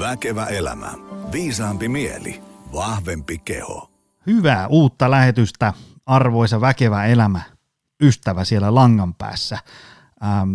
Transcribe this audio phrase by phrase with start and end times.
[0.00, 0.92] Väkevä elämä.
[1.32, 2.42] Viisaampi mieli.
[2.72, 3.90] Vahvempi keho.
[4.26, 5.72] Hyvää uutta lähetystä,
[6.06, 7.42] arvoisa väkevä elämä,
[8.02, 9.58] ystävä siellä langan päässä.
[10.24, 10.54] Ähm,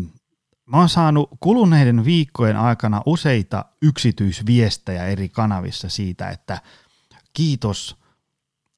[0.65, 6.61] mä oon saanut kuluneiden viikkojen aikana useita yksityisviestejä eri kanavissa siitä, että
[7.33, 7.97] kiitos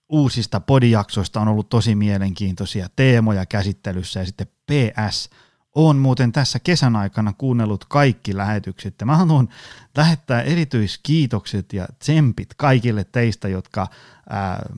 [0.09, 5.29] uusista podijaksoista on ollut tosi mielenkiintoisia teemoja käsittelyssä ja sitten PS–
[5.77, 9.49] on muuten tässä kesän aikana kuunnellut kaikki lähetykset ja mä haluan
[9.97, 13.87] lähettää erityiskiitokset ja tsempit kaikille teistä, jotka
[14.29, 14.69] ää,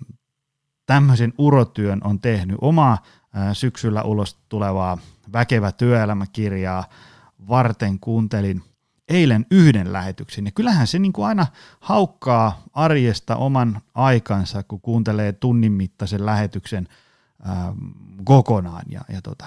[0.85, 2.57] tämmöisen urotyön on tehnyt.
[2.62, 4.98] Omaa ää, syksyllä ulos tulevaa
[5.34, 6.84] väkevä työelämäkirjaa
[7.48, 8.63] varten kuuntelin
[9.09, 10.45] eilen yhden lähetyksen.
[10.45, 11.48] Ja kyllähän se niin kuin aina
[11.79, 16.88] haukkaa arjesta oman aikansa, kun kuuntelee tunnin mittaisen lähetyksen
[17.43, 17.73] ää,
[18.23, 18.85] kokonaan.
[18.90, 19.45] Ja, ja tota,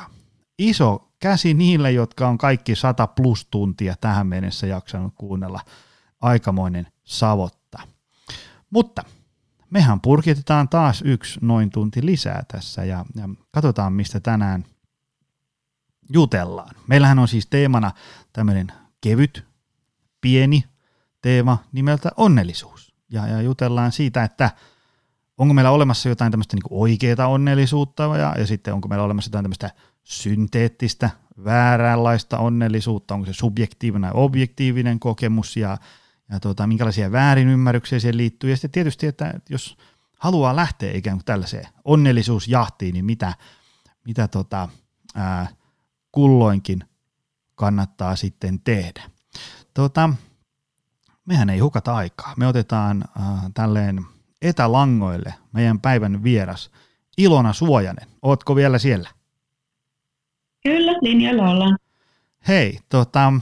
[0.59, 5.61] iso käsi niille, jotka on kaikki 100 plus tuntia tähän mennessä jaksanut kuunnella
[6.21, 7.79] aikamoinen savotta.
[8.71, 9.03] Mutta
[9.71, 14.65] mehän purkitetaan taas yksi noin tunti lisää tässä ja, ja katsotaan, mistä tänään
[16.13, 16.75] jutellaan.
[16.87, 17.91] Meillähän on siis teemana
[18.33, 19.45] tämmöinen kevyt,
[20.21, 20.65] pieni
[21.21, 22.95] teema nimeltä onnellisuus.
[23.11, 24.51] Ja, ja jutellaan siitä, että
[25.39, 29.45] onko meillä olemassa jotain tämmöistä niin oikeaa onnellisuutta ja, ja sitten onko meillä olemassa jotain
[29.45, 29.71] tämmöistä
[30.05, 31.11] synteettistä,
[31.45, 35.79] vääränlaista onnellisuutta, onko se subjektiivinen ja objektiivinen kokemus ja,
[36.31, 38.51] ja tota, minkälaisia väärinymmärryksiä siihen liittyy.
[38.51, 39.77] Ja sitten tietysti, että jos
[40.19, 43.35] haluaa lähteä ikään kuin tällaiseen onnellisuusjahtiin, niin mitä,
[44.05, 44.69] mitä tota,
[45.15, 45.49] ää,
[46.13, 46.85] kulloinkin
[47.55, 49.03] kannattaa sitten tehdä.
[49.75, 50.11] Tota,
[51.25, 52.35] mehän ei hukata aikaa.
[52.37, 54.07] Me otetaan ää, tälleen
[54.43, 56.71] etälangoille meidän päivän vieras
[57.19, 58.09] Ilona Suojanen.
[58.23, 59.11] Ootko vielä siellä?
[60.63, 61.79] Kyllä, linjalla ollaan.
[62.49, 63.33] Hei, tota,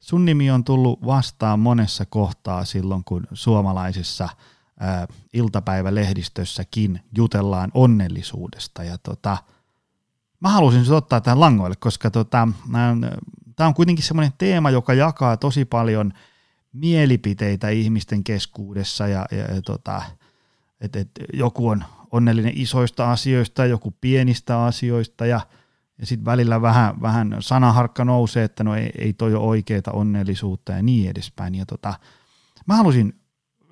[0.00, 4.28] sun nimi on tullut vastaan monessa kohtaa silloin, kun suomalaisessa
[4.80, 8.84] ää, iltapäivälehdistössäkin jutellaan onnellisuudesta.
[8.84, 9.36] Ja tota,
[10.40, 12.48] mä halusin sut ottaa tämän langoille, koska tota,
[13.56, 16.12] tämä on kuitenkin semmoinen teema, joka jakaa tosi paljon
[16.72, 20.02] mielipiteitä ihmisten keskuudessa ja, ja, ja tota,
[20.80, 25.40] että et joku on onnellinen isoista asioista, joku pienistä asioista ja–
[26.02, 30.72] ja sitten välillä vähän, vähän sanaharkka nousee, että no ei, ei toi ole oikeaa onnellisuutta
[30.72, 31.54] ja niin edespäin.
[31.54, 31.94] Ja tota,
[32.66, 33.14] mä halusin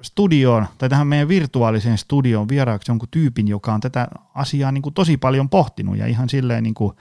[0.03, 4.95] studioon tai tähän meidän virtuaaliseen studioon vieraaksi jonkun tyypin, joka on tätä asiaa niin kuin
[4.95, 6.93] tosi paljon pohtinut ja ihan silleen niin kuin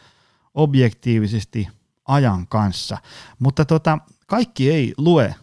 [0.54, 1.68] objektiivisesti
[2.06, 2.98] ajan kanssa.
[3.40, 3.98] Mutta tota,
[4.28, 5.36] kaikki ei lue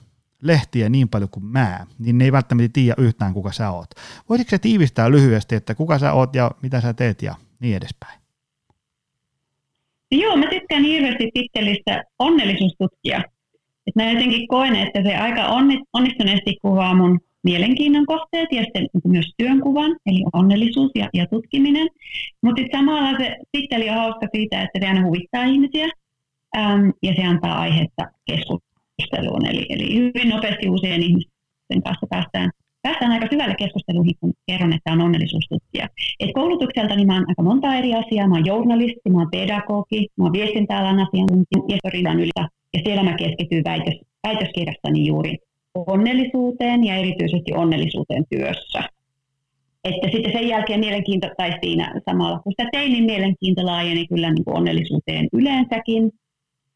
[0.43, 3.91] lehtiä niin paljon kuin mä, niin ne ei välttämättä tiedä yhtään kuka sä oot.
[4.29, 8.26] Voisitko sä tiivistää lyhyesti, että kuka sä oot ja mitä sä teet ja niin edespäin?
[10.11, 13.19] Joo, mä tykkään hirveästi tittelistä onnellisuustutkija.
[13.87, 15.47] Et mä jotenkin koen, että se aika
[15.93, 21.89] onnistuneesti kuvaa mun mielenkiinnon kohteet ja sitten myös työnkuvan, eli onnellisuus ja, ja tutkiminen.
[22.43, 25.89] Mutta samalla se titteli on hauska siitä, että se aina huvittaa ihmisiä
[26.57, 29.47] äm, ja se antaa aihetta keskusteluun.
[29.47, 32.51] Eli, eli hyvin nopeasti uusien ihmisten kanssa päästään
[32.87, 35.87] päästään aika syvälle keskusteluun, kun kerron, että on onnellisuustutkija.
[36.21, 38.29] Et koulutukselta niin mä oon aika monta eri asiaa.
[38.29, 43.65] Mä oon journalisti, mä oon pedagogi, mä oon viestintäalan asiantuntija ja Ja siellä mä keskityn
[43.65, 43.95] väitös,
[44.27, 45.37] väitöskirjassani juuri
[45.75, 48.81] onnellisuuteen ja erityisesti onnellisuuteen työssä.
[49.85, 54.31] Että sitten sen jälkeen mielenkiinto, tai siinä samalla kun sitä tein, niin mielenkiinto laajeni kyllä
[54.31, 56.11] niin kuin onnellisuuteen yleensäkin.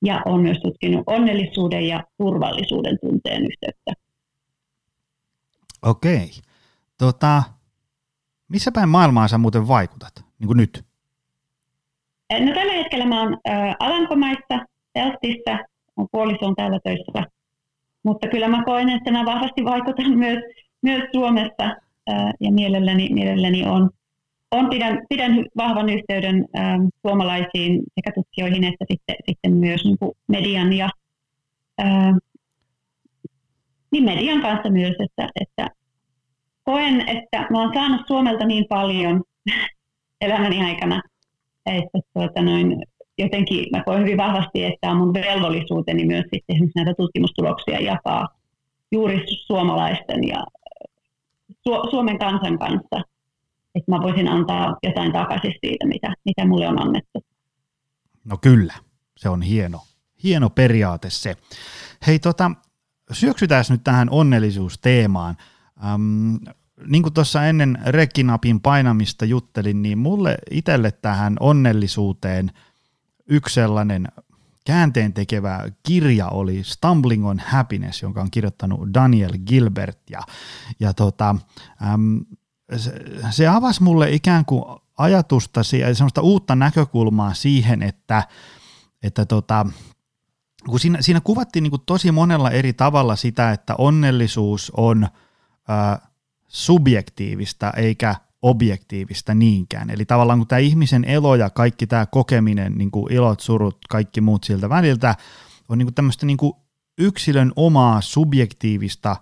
[0.05, 3.93] Ja on myös tutkinut onnellisuuden ja turvallisuuden tunteen yhteyttä.
[5.83, 6.31] Okei.
[6.99, 7.43] Tota,
[8.49, 10.85] missä päin maailmaa sä muuten vaikutat, niin kuin nyt?
[12.33, 15.59] No tällä hetkellä mä oon ä, Alankomaissa, Teltissä,
[15.97, 17.31] mun puoliso on täällä töissä.
[18.03, 20.39] Mutta kyllä mä koen, että mä vahvasti vaikutan myös,
[20.83, 23.91] myös Suomessa ä, ja mielelläni, mielelläni on,
[24.51, 26.61] on pidän, pidän vahvan yhteyden ä,
[27.07, 30.89] suomalaisiin sekä tutkijoihin että sitten, sitten myös niin kuin median ja
[31.81, 31.85] ä,
[33.93, 35.80] niin median kanssa myös, että, että
[36.71, 39.23] koen, että mä oon saanut Suomelta niin paljon
[40.27, 41.03] elämäni aikana,
[41.67, 42.83] että tuota noin,
[43.19, 48.29] jotenkin mä koen hyvin vahvasti, että on mun velvollisuuteni myös sitten esimerkiksi näitä tutkimustuloksia jakaa
[48.93, 50.45] juuri suomalaisten ja
[51.51, 53.03] Su- Suomen kansan kanssa,
[53.75, 57.25] että mä voisin antaa jotain takaisin siitä, mitä, mitä mulle on annettu.
[58.25, 58.75] No kyllä,
[59.17, 59.81] se on hieno,
[60.25, 61.37] hieno periaate se.
[62.07, 62.51] Hei tota,
[63.13, 65.37] syöksytään nyt tähän onnellisuusteemaan.
[65.85, 66.35] Ähm,
[66.87, 72.53] niin kuin tuossa ennen rekkinapin painamista juttelin, niin mulle itselle tähän onnellisuuteen
[73.27, 74.09] yksi sellainen
[74.65, 80.11] käänteen tekevä kirja oli Stumbling on Happiness, jonka on kirjoittanut Daniel Gilbert.
[80.11, 80.21] Ja,
[80.81, 81.37] ja tota,
[81.93, 82.21] äm,
[82.77, 82.93] se,
[83.31, 84.65] se avasi mulle ikään kuin
[84.99, 88.23] ajatusta, semmoista uutta näkökulmaa siihen, että,
[89.03, 89.67] että tota,
[90.69, 96.10] kun siinä, siinä kuvattiin niin kuin tosi monella eri tavalla sitä, että onnellisuus on ä,
[96.51, 99.91] subjektiivista eikä objektiivista niinkään.
[99.91, 104.21] Eli tavallaan kun tämä ihmisen elo ja kaikki tämä kokeminen, niin kuin ilot, surut, kaikki
[104.21, 105.17] muut siltä väliltä,
[105.69, 106.53] on niin kuin tämmöistä niin kuin
[106.99, 109.17] yksilön omaa subjektiivista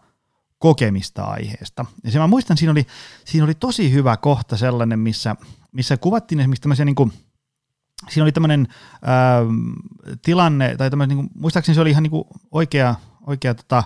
[0.59, 1.85] kokemista aiheesta.
[2.05, 2.87] Ja se mä muistan, siinä oli,
[3.25, 5.37] siinä oli tosi hyvä kohta sellainen, missä,
[5.73, 7.13] missä kuvattiin esimerkiksi tämmöisiä niin kuin,
[8.09, 8.69] siinä oli tämmöinen
[9.03, 9.41] ää,
[10.23, 12.95] tilanne, tai tämmöinen, niin kuin, muistaakseni se oli ihan niin kuin oikea,
[13.27, 13.85] oikea tota,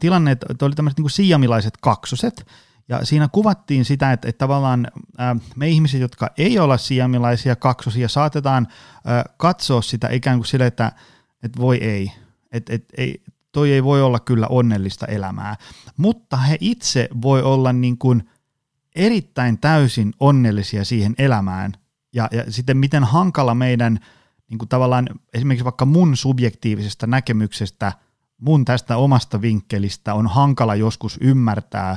[0.00, 2.46] tilanne, että oli tämmöiset niin siamilaiset kaksoset,
[2.88, 4.88] ja siinä kuvattiin sitä, että, että tavallaan
[5.56, 8.68] me ihmiset, jotka ei olla siamilaisia kaksosia, saatetaan
[9.36, 10.92] katsoa sitä ikään kuin sille, että,
[11.42, 12.12] että voi ei,
[12.52, 15.56] että, että ei, toi ei voi olla kyllä onnellista elämää,
[15.96, 18.30] mutta he itse voi olla niin kuin
[18.96, 21.72] erittäin täysin onnellisia siihen elämään,
[22.12, 23.98] ja, ja sitten miten hankala meidän
[24.50, 27.92] niin kuin tavallaan esimerkiksi vaikka mun subjektiivisesta näkemyksestä,
[28.42, 31.96] mun tästä omasta vinkkelistä on hankala joskus ymmärtää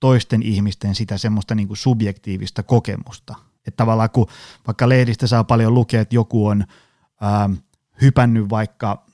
[0.00, 3.34] toisten ihmisten sitä semmoista niin kuin subjektiivista kokemusta.
[3.66, 4.26] Että tavallaan kun
[4.66, 6.64] vaikka lehdistä saa paljon lukea, että joku on
[7.20, 7.50] ää,
[8.00, 9.06] hypännyt vaikka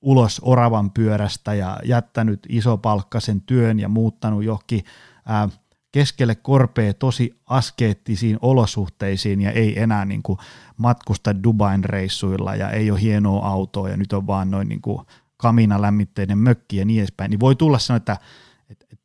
[0.00, 4.84] ulos oravan pyörästä ja jättänyt isopalkkaisen työn ja muuttanut johonkin
[5.26, 5.48] ää,
[5.92, 10.38] keskelle korpea tosi askeettisiin olosuhteisiin ja ei enää niin kuin
[10.76, 14.98] matkusta Dubain reissuilla ja ei ole hienoa autoa ja nyt on vaan noin niin kuin
[15.46, 18.16] kamina-lämmitteinen mökki ja niin edespäin, niin voi tulla sanoa, että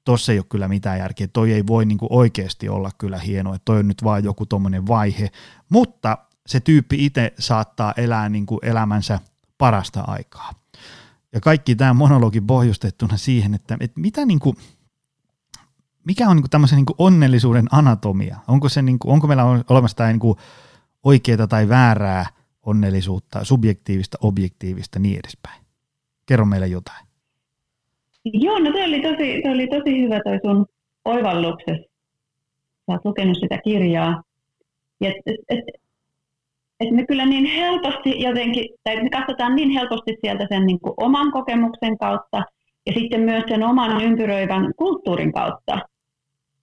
[0.05, 3.55] tuossa ei ole kyllä mitään järkeä, toi ei voi niin kuin oikeasti olla kyllä hienoa,
[3.55, 5.31] että toi on nyt vaan joku tuommoinen vaihe,
[5.69, 6.17] mutta
[6.47, 9.19] se tyyppi itse saattaa elää niin kuin elämänsä
[9.57, 10.53] parasta aikaa.
[11.33, 14.55] Ja kaikki tämä monologi pohjustettuna siihen, että, että mitä niin kuin,
[16.05, 18.38] mikä on niin kuin tämmöisen niin kuin onnellisuuden anatomia?
[18.47, 20.38] Onko, se niin kuin, onko meillä olemassa tämä niin kuin
[21.03, 22.25] oikeaa tai väärää
[22.63, 25.61] onnellisuutta, subjektiivista, objektiivista niin edespäin?
[26.25, 27.06] Kerro meille jotain.
[28.25, 30.65] Joo, no se oli tosi, se oli tosi hyvä toi sun
[31.06, 31.91] oivalluksessa.
[32.85, 34.23] Sä oot lukenut sitä kirjaa.
[35.01, 35.63] Ja et, et, et,
[36.79, 40.94] et me kyllä niin helposti jotenkin, tai me katsotaan niin helposti sieltä sen niin kuin
[40.97, 42.44] oman kokemuksen kautta
[42.85, 45.79] ja sitten myös sen oman ympyröivän kulttuurin kautta.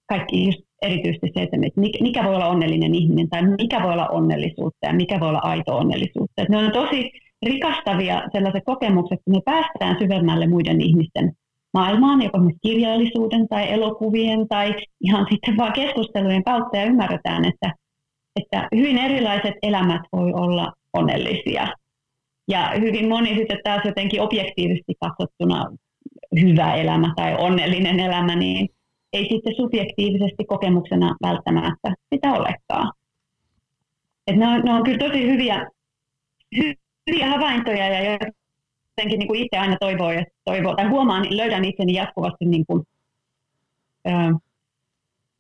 [0.06, 0.50] Kaikki
[0.82, 1.56] erityisesti se, että
[2.00, 5.76] mikä voi olla onnellinen ihminen tai mikä voi olla onnellisuutta ja mikä voi olla aito
[5.76, 6.42] onnellisuutta.
[6.42, 7.10] Et ne on tosi
[7.46, 11.32] rikastavia sellaiset kokemukset, kun me päästään syvemmälle muiden ihmisten
[11.74, 17.74] maailmaan, joko myös kirjallisuuden tai elokuvien tai ihan sitten vaan keskustelujen kautta ja ymmärretään, että,
[18.40, 21.68] että hyvin erilaiset elämät voi olla onnellisia.
[22.48, 25.64] Ja hyvin moni sitten taas jotenkin objektiivisesti katsottuna
[26.40, 28.68] hyvä elämä tai onnellinen elämä, niin
[29.12, 32.92] ei sitten subjektiivisesti kokemuksena välttämättä sitä olekaan.
[34.26, 35.66] Et ne, on, ne on kyllä tosi hyviä,
[37.08, 41.64] hyviä havaintoja ja jotenkin niin kuin itse aina toivoo, ja toivoo, tai huomaan, niin löydän
[41.64, 42.82] itseni jatkuvasti niin kuin,
[44.06, 44.10] ö,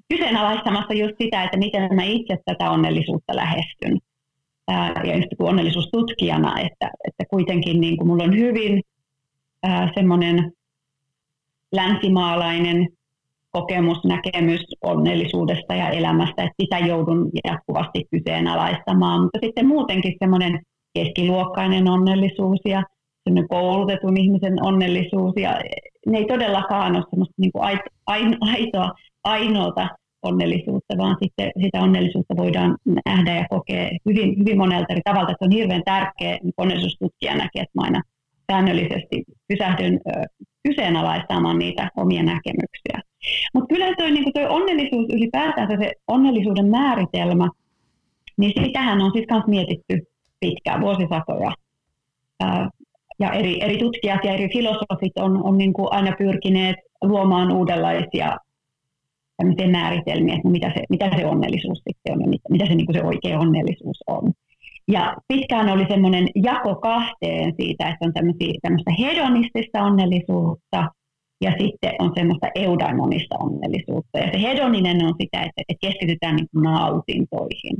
[0.08, 3.98] kyseenalaistamassa just sitä, että miten mä itse tätä onnellisuutta lähestyn.
[4.68, 8.82] Ää, ja just kuin onnellisuustutkijana, että, että kuitenkin niin kuin mulla on hyvin
[9.94, 10.52] semmoinen
[11.72, 12.88] länsimaalainen
[13.50, 20.60] kokemus, näkemys onnellisuudesta ja elämästä, että sitä joudun jatkuvasti kyseenalaistamaan, mutta sitten muutenkin semmoinen
[20.98, 22.82] keskiluokkainen onnellisuus ja
[23.48, 25.60] koulutetun ihmisen onnellisuus ja
[26.06, 27.64] ne ei todellakaan ole semmoista niin kuin
[28.40, 28.92] aitoa,
[29.24, 29.88] ainoata
[30.22, 32.76] onnellisuutta, vaan sitten sitä onnellisuutta voidaan
[33.06, 35.28] nähdä ja kokea hyvin, hyvin monelta eri tavalla.
[35.28, 38.02] Se on hirveän tärkeä niin onnellisuustutkijanakin, että mä aina
[38.52, 40.00] säännöllisesti pysähdyn
[40.68, 43.02] kyseenalaistamaan niitä omia näkemyksiä.
[43.54, 47.48] Mutta kyllä toi, niin onnellisuus ylipäätään, se onnellisuuden määritelmä,
[48.38, 49.98] niin sitähän on sitten mietitty
[50.40, 51.52] pitkään, vuosisatoja
[53.20, 58.36] ja eri, eri tutkijat ja eri filosofit on, on niin kuin aina pyrkineet luomaan uudenlaisia
[59.70, 62.86] määritelmiä, että no mitä se, mitä se onnellisuus sitten on ja mitä, mitä se, niin
[62.86, 64.32] kuin se oikea onnellisuus on.
[64.88, 70.90] Ja pitkään oli semmoinen jako kahteen siitä, että on tämmöistä hedonistista onnellisuutta
[71.40, 74.18] ja sitten on semmoista eudaimonista onnellisuutta.
[74.18, 77.76] Ja se hedoninen on sitä, että, että keskitytään niin kuin nautintoihin.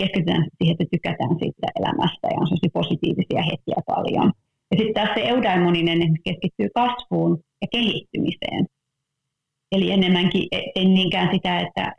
[0.00, 4.28] Keskitytään siihen, että tykätään siitä elämästä ja on sellaisia positiivisia hetkiä paljon.
[4.70, 8.66] Ja sitten taas se eudaimoninen keskittyy kasvuun ja kehittymiseen.
[9.72, 11.94] Eli enemmänkin ei niinkään sitä, että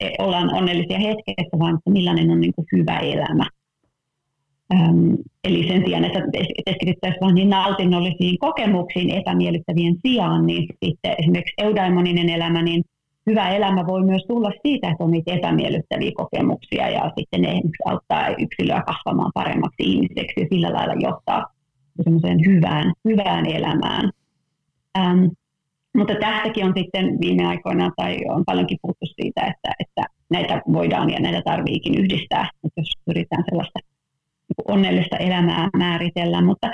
[0.00, 3.46] e, ollaan onnellisia hetkessä, vaan että millainen on niin kuin hyvä elämä.
[4.74, 6.20] äm, eli sen sijaan, että
[6.66, 12.82] keskityttäisiin vain niin nautinnollisiin kokemuksiin epämiellyttävien sijaan, niin sitten esimerkiksi eudaimoninen elämä, niin
[13.26, 18.28] hyvä elämä voi myös tulla siitä, että on niitä epämiellyttäviä kokemuksia ja sitten ne auttaa
[18.28, 21.44] yksilöä kasvamaan paremmaksi ihmiseksi ja sillä lailla johtaa
[22.02, 24.10] semmoiseen hyvään, hyvään elämään.
[24.98, 25.24] Ähm,
[25.96, 31.10] mutta tästäkin on sitten viime aikoina, tai on paljonkin puhuttu siitä, että, että näitä voidaan
[31.10, 33.78] ja näitä tarviikin yhdistää, jos pyritään sellaista
[34.68, 36.42] onnellista elämää määritellä.
[36.42, 36.70] Mutta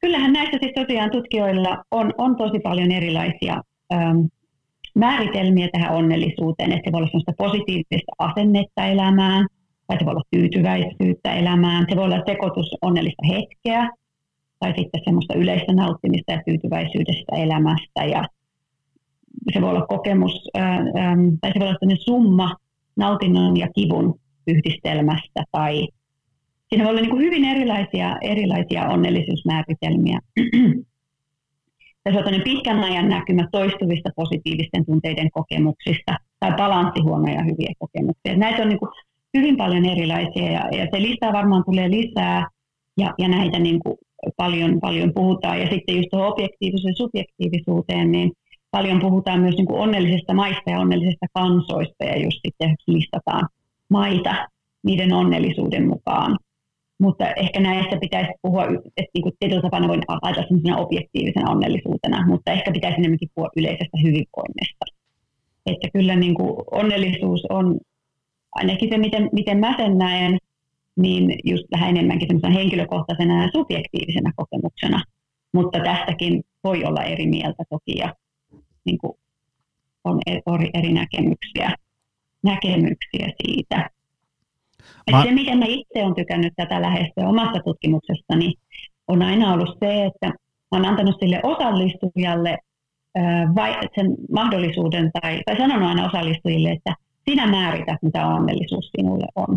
[0.00, 4.18] kyllähän näissä siis tosiaan tutkijoilla on, on tosi paljon erilaisia ähm,
[4.94, 9.46] määritelmiä tähän onnellisuuteen, että se voi olla sellaista positiivista asennetta elämään,
[9.86, 13.90] tai se voi olla tyytyväisyyttä elämään, se voi olla sekoitus onnellista hetkeä,
[14.58, 18.24] tai sitten semmoista yleistä nauttimista ja tyytyväisyydestä elämästä, ja
[19.52, 20.48] se voi olla kokemus,
[21.40, 22.56] tai se voi olla summa
[22.96, 24.14] nautinnon ja kivun
[24.46, 25.88] yhdistelmästä, tai
[26.68, 30.18] siinä voi olla niin hyvin erilaisia, erilaisia onnellisuusmääritelmiä.
[32.04, 38.36] Tässä on pitkän ajan näkymä toistuvista positiivisten tunteiden kokemuksista tai balanssihuonoja hyviä kokemuksia.
[38.36, 38.90] Näitä on niin kuin
[39.36, 42.48] hyvin paljon erilaisia ja, ja se listaa varmaan tulee lisää
[42.98, 43.96] ja, ja näitä niin kuin
[44.36, 45.60] paljon, paljon puhutaan.
[45.60, 48.32] Ja sitten just tuohon objektiiviseen subjektiivisuuteen, niin
[48.70, 53.48] paljon puhutaan myös niin kuin onnellisesta maista ja onnellisesta kansoista ja just sitten listataan
[53.90, 54.48] maita
[54.84, 56.38] niiden onnellisuuden mukaan.
[57.02, 58.64] Mutta ehkä näistä pitäisi puhua,
[58.96, 64.84] että niin tietyllä tapaa voin ajatella objektiivisena onnellisuutena, mutta ehkä pitäisi enemmänkin puhua yleisestä hyvinvoinnista.
[65.66, 67.80] Että kyllä niin kuin onnellisuus on
[68.52, 70.38] ainakin se, miten, miten mä sen näen,
[70.96, 75.02] niin just vähän enemmänkin henkilökohtaisena ja subjektiivisena kokemuksena.
[75.52, 78.14] Mutta tästäkin voi olla eri mieltä toki ja
[78.84, 79.12] niin kuin
[80.04, 80.20] on
[80.74, 81.74] eri näkemyksiä,
[82.42, 83.90] näkemyksiä siitä.
[85.10, 85.22] Mä...
[85.22, 88.54] Se, miten mä itse olen tykännyt tätä lähestyä omassa tutkimuksessani,
[89.08, 92.58] on aina ollut se, että mä olen antanut sille osallistujalle
[93.54, 96.94] vai, sen mahdollisuuden, tai, tai sanonut aina osallistujille, että
[97.28, 99.56] sinä määrität, mitä onnellisuus sinulle on.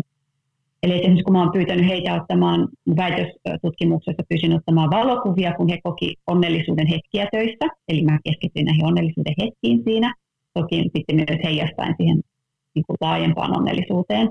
[0.82, 6.14] Eli esimerkiksi kun mä olen pyytänyt heitä ottamaan, väitöstutkimuksessa pyysin ottamaan valokuvia, kun he koki
[6.26, 10.14] onnellisuuden hetkiä töissä, eli mä keskityin näihin onnellisuuden hetkiin siinä,
[10.54, 12.20] toki sitten myös heijastaen siihen
[12.74, 14.30] niin kuin laajempaan onnellisuuteen.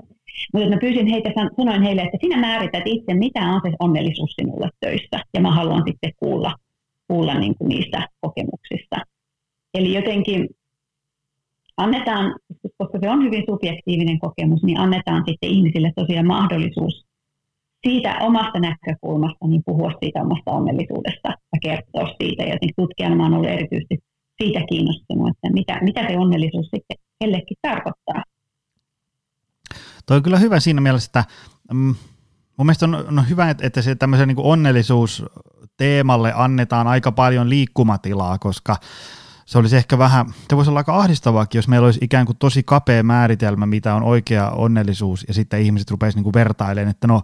[0.52, 4.68] Mutta mä pyysin heitä, sanoin heille, että sinä määrität itse, mitä on se onnellisuus sinulle
[4.80, 6.54] töissä, ja mä haluan sitten kuulla,
[7.08, 8.96] kuulla niin kuin niistä kokemuksista.
[9.74, 10.48] Eli jotenkin
[11.76, 12.34] annetaan,
[12.78, 17.06] koska se on hyvin subjektiivinen kokemus, niin annetaan sitten ihmisille tosiaan mahdollisuus
[17.88, 22.42] siitä omasta näkökulmasta niin puhua siitä omasta onnellisuudesta ja kertoa siitä.
[22.42, 23.98] Ja tutkijana olen ollut erityisesti
[24.42, 28.22] siitä kiinnostunut, että mitä, mitä se onnellisuus sitten kellekin tarkoittaa.
[30.06, 31.24] Toi on kyllä hyvä siinä mielessä, että
[31.72, 31.94] mm,
[32.56, 35.24] mun mielestä on, on hyvä, että se tämmöisen niin onnellisuus
[35.76, 38.76] teemalle annetaan aika paljon liikkumatilaa, koska
[39.46, 42.62] se olisi ehkä vähän, se voisi olla aika ahdistavaakin, jos meillä olisi ikään kuin tosi
[42.62, 47.22] kapea määritelmä, mitä on oikea onnellisuus, ja sitten ihmiset rupeaisivat niin vertailemaan, että no,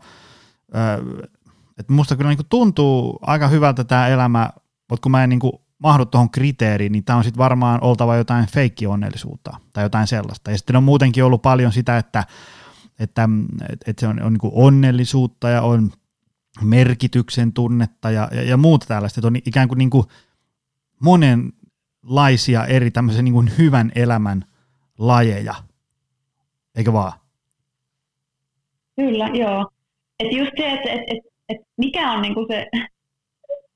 [1.79, 4.51] että musta kyllä niin tuntuu aika hyvältä tämä elämä,
[4.91, 5.41] mutta kun mä en niin
[5.79, 10.51] mahdu tuohon kriteeriin, niin tämä on sitten varmaan oltava jotain feikki-onnellisuutta tai jotain sellaista.
[10.51, 12.25] Ja sitten on muutenkin ollut paljon sitä, että,
[13.01, 13.29] että,
[13.87, 15.91] että se on, on niin onnellisuutta ja on
[16.61, 20.05] merkityksen tunnetta ja, ja, ja muuta tällaista, että on ikään kuin, niin kuin
[21.01, 24.45] monenlaisia eri tämmöisen niin kuin hyvän elämän
[24.99, 25.55] lajeja,
[26.77, 27.13] eikö vaan?
[28.97, 29.71] Kyllä, joo.
[30.21, 31.19] Et just se, että et, et,
[31.49, 32.67] et mikä on niinku se,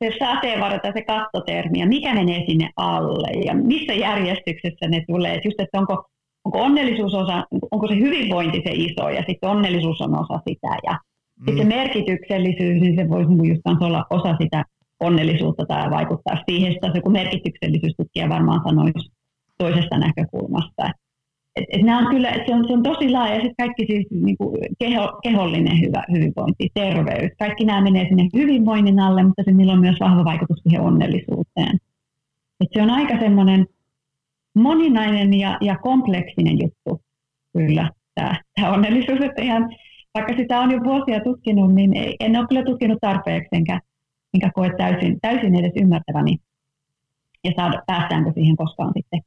[0.04, 5.34] se sateenvarjo tai se kattotermi ja mikä menee sinne alle ja missä järjestyksessä ne tulee.
[5.34, 6.10] Et just, että onko,
[6.46, 10.92] onko onnellisuus osa, onko se hyvinvointi se iso ja sitten onnellisuus on osa sitä ja
[10.92, 11.44] mm.
[11.46, 14.64] sitten merkityksellisyys, niin se voisi just olla osa sitä
[15.00, 19.12] onnellisuutta tai vaikuttaa siihen, että kun merkityksellisyystutkija varmaan sanoisi
[19.58, 20.90] toisesta näkökulmasta.
[21.56, 24.06] Et, et nämä on kyllä, se on, se on tosi laaja, ja sitten kaikki siis
[24.10, 29.52] niin kuin keho, kehollinen hyvä, hyvinvointi, terveys, kaikki nämä menee sinne hyvinvoinnin alle, mutta se,
[29.52, 31.78] niillä on myös vahva vaikutus siihen onnellisuuteen.
[32.60, 33.66] Et se on aika semmoinen
[34.56, 37.00] moninainen ja, ja kompleksinen juttu
[37.52, 39.68] kyllä tämä, tämä onnellisuus, että ihan,
[40.14, 43.80] vaikka sitä on jo vuosia tutkinut, niin en ole kyllä tutkinut tarpeeksi, enkä,
[44.34, 46.38] enkä koe täysin, täysin edes ymmärtäväni
[47.44, 49.20] ja saada, päästäänkö siihen koskaan sitten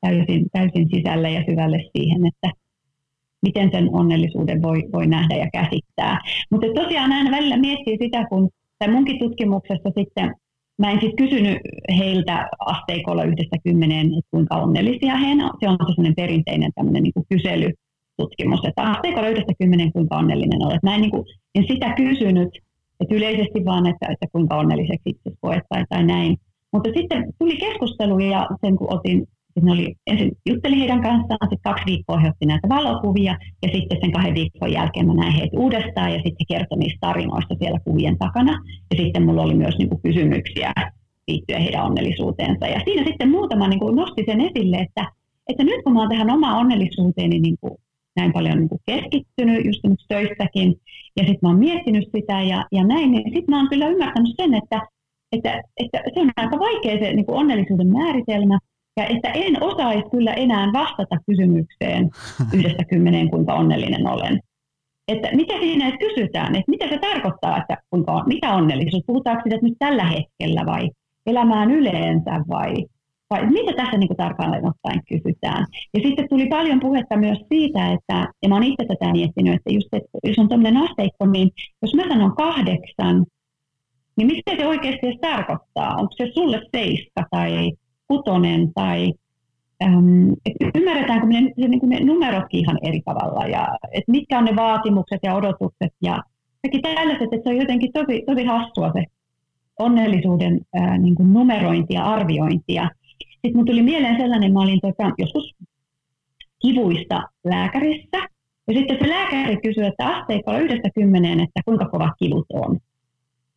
[0.00, 2.50] täysin, täysin sisälle ja syvälle siihen, että
[3.42, 6.18] miten sen onnellisuuden voi, voi nähdä ja käsittää.
[6.50, 10.34] Mutta tosiaan aina välillä miettii sitä, kun tai munkin tutkimuksessa sitten,
[10.80, 11.58] mä en siis kysynyt
[11.98, 15.56] heiltä asteikolla yhdestä kymmeneen, että kuinka onnellisia he ovat.
[15.60, 17.70] Se on sellainen perinteinen tämmöinen niin kysely
[18.16, 20.82] tutkimus, että asteikolla yhdestä kymmenen kuinka onnellinen olet.
[20.82, 22.48] Näin niin kuin, en sitä kysynyt,
[23.00, 26.36] että yleisesti vaan, että, että kuinka onnelliseksi itse koet tai, tai näin.
[26.72, 29.26] Mutta sitten tuli keskustelu ja sen kun otin,
[29.62, 33.98] ne oli, ensin juttelin heidän kanssaan, sitten kaksi viikkoa he otti näitä valokuvia ja sitten
[34.00, 38.18] sen kahden viikon jälkeen mä näin heitä uudestaan ja sitten kertoi niistä tarinoista siellä kuvien
[38.18, 38.52] takana.
[38.90, 40.72] Ja sitten mulla oli myös niin kuin, kysymyksiä
[41.28, 42.66] liittyen heidän onnellisuuteensa.
[42.66, 45.12] Ja siinä sitten muutama niin kuin, nosti sen esille, että,
[45.48, 47.74] että nyt kun mä oon tähän omaan onnellisuuteeni niin kuin,
[48.16, 50.74] näin paljon niin kuin keskittynyt just töissäkin,
[51.16, 54.34] ja sitten mä oon miettinyt sitä ja, ja näin, niin sitten mä oon kyllä ymmärtänyt
[54.36, 54.80] sen, että,
[55.32, 58.58] että, että se on aika vaikea se niin kuin onnellisuuden määritelmä,
[58.96, 62.10] ja että en osaisi kyllä enää vastata kysymykseen
[62.54, 64.40] yhdestä kymmeneen, kuinka onnellinen olen.
[65.08, 69.42] Että mitä siinä edes kysytään, että mitä se tarkoittaa, että kuinka on, mikä onnellisuus, puhutaanko
[69.44, 70.90] sitä nyt tällä hetkellä vai
[71.26, 72.74] elämään yleensä vai,
[73.30, 75.66] vai mitä tässä niin tarkalleen ottaen kysytään.
[75.94, 79.70] Ja sitten tuli paljon puhetta myös siitä, että, ja mä oon itse tätä miettinyt, että
[79.72, 81.50] just, että jos on tämmöinen asteikko, niin
[81.82, 83.26] jos mä sanon kahdeksan,
[84.16, 85.96] niin mitä se oikeasti edes tarkoittaa?
[85.96, 87.72] Onko se sulle seiska tai
[88.10, 89.12] kutonen tai
[89.84, 94.56] äm, et ymmärretäänkö ne, niin ne numerotkin ihan eri tavalla ja et mitkä on ne
[94.56, 96.22] vaatimukset ja odotukset ja
[96.62, 99.04] kaikki tällaiset, että se on jotenkin tosi, tosi hassua se
[99.78, 102.74] onnellisuuden ää, niin kuin numerointi ja arviointi.
[102.74, 102.90] Ja
[103.32, 105.54] sitten mun tuli mieleen sellainen, mä olin tota, joskus
[106.62, 108.18] kivuista lääkärissä,
[108.68, 112.78] ja sitten se lääkäri kysyi, että asteikolla yhdestä kymmeneen, että kuinka kova kivut on.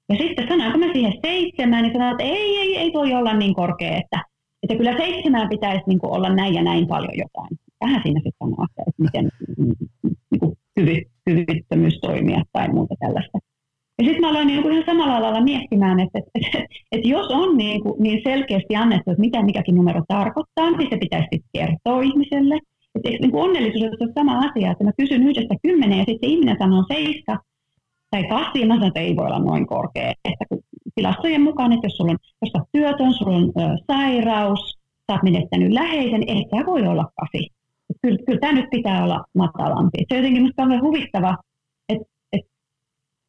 [0.10, 3.56] Ja sitten sanoinko mä siihen seitsemään, niin sanoin, että ei, ei, ei voi olla niin
[3.56, 4.22] korkea, että,
[4.64, 7.58] että kyllä seitsemään pitäisi niin olla näin ja näin paljon jotain.
[7.86, 9.30] Vähän siinä sitten sanoo, että miten
[10.32, 13.38] niin kuin hyvy, hyvittömyys toimia tai muuta tällaista.
[14.00, 17.58] Ja sitten mä aloin niin ihan samalla lailla miettimään, että, että, että, että jos on
[17.58, 22.60] niin, kuin, niin selkeästi annettu, että mitä mikäkin numero tarkoittaa, niin se pitäisi kertoa ihmiselle.
[22.96, 26.58] Että niin kuin onnellisuus on sama asia, että mä kysyn yhdestä kymmenen ja sitten ihminen
[26.60, 27.40] sanoo seiska
[28.12, 30.12] tai kaksi, ja mä sanon, että ei voi olla noin korkea.
[30.26, 30.60] Että kun
[30.96, 35.24] tilastojen mukaan, että jos sulla on, jos olet työtön, sulla on ö, sairaus, sä oot
[35.24, 37.50] menettänyt läheisen, ehkä voi olla kasi.
[38.02, 39.98] Kyllä, kyllä tämä nyt pitää olla matalampi.
[39.98, 41.38] Se on jotenkin minusta kauhean huvittava,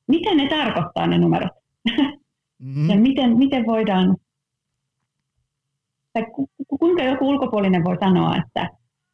[0.09, 1.53] mitä ne tarkoittaa ne numerot?
[2.63, 2.89] Mm-hmm.
[2.91, 4.17] ja miten, miten voidaan,
[6.13, 6.49] tai ku,
[6.81, 8.71] kuinka joku ulkopuolinen voi sanoa, että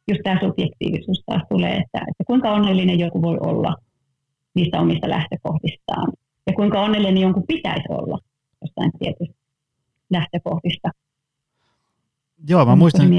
[0.07, 3.75] just tämä subjektiivisuus taas tulee, että, että kuinka onnellinen joku voi olla
[4.55, 6.13] niistä omista lähtökohdistaan,
[6.47, 8.17] ja kuinka onnellinen jonkun pitäisi olla
[8.61, 9.41] jostain tietystä
[10.09, 10.89] lähtökohdista.
[12.47, 13.09] Joo, mä muistan,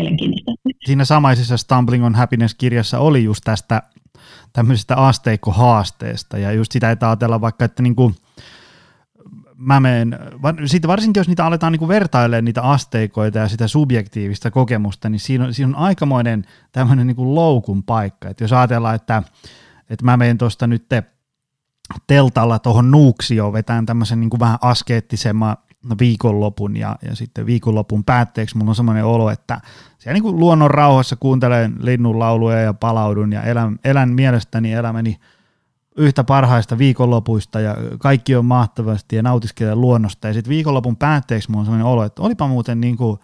[0.85, 3.83] siinä samaisessa Stumbling on Happiness-kirjassa oli just tästä
[4.53, 8.15] tämmöisestä asteikkohaasteesta ja just sitä, että ajatella vaikka, että niin kuin,
[9.57, 10.19] mä menen,
[10.67, 15.45] siitä varsinkin jos niitä aletaan niin vertailemaan niitä asteikoita ja sitä subjektiivista kokemusta, niin siinä
[15.45, 19.23] on, siinä on aikamoinen tämmöinen niin loukun paikka, että jos ajatellaan, että,
[19.91, 20.89] että mä menen tuosta nyt
[22.07, 25.57] teltalla tuohon Nuuksioon vetään tämmöisen niin kuin vähän askeettisemman
[26.01, 29.61] viikonlopun ja, ja sitten viikonlopun päätteeksi mulla on semmoinen olo, että
[29.99, 35.19] siellä niin kuin luonnon rauhassa kuuntelen linnun lauluja ja palaudun ja elän, elän mielestäni elämäni
[35.97, 41.61] yhtä parhaista viikonlopuista ja kaikki on mahtavasti ja nautiskelen luonnosta ja sitten viikonlopun päätteeksi mulla
[41.61, 43.19] on semmoinen olo, että olipa muuten niin kuin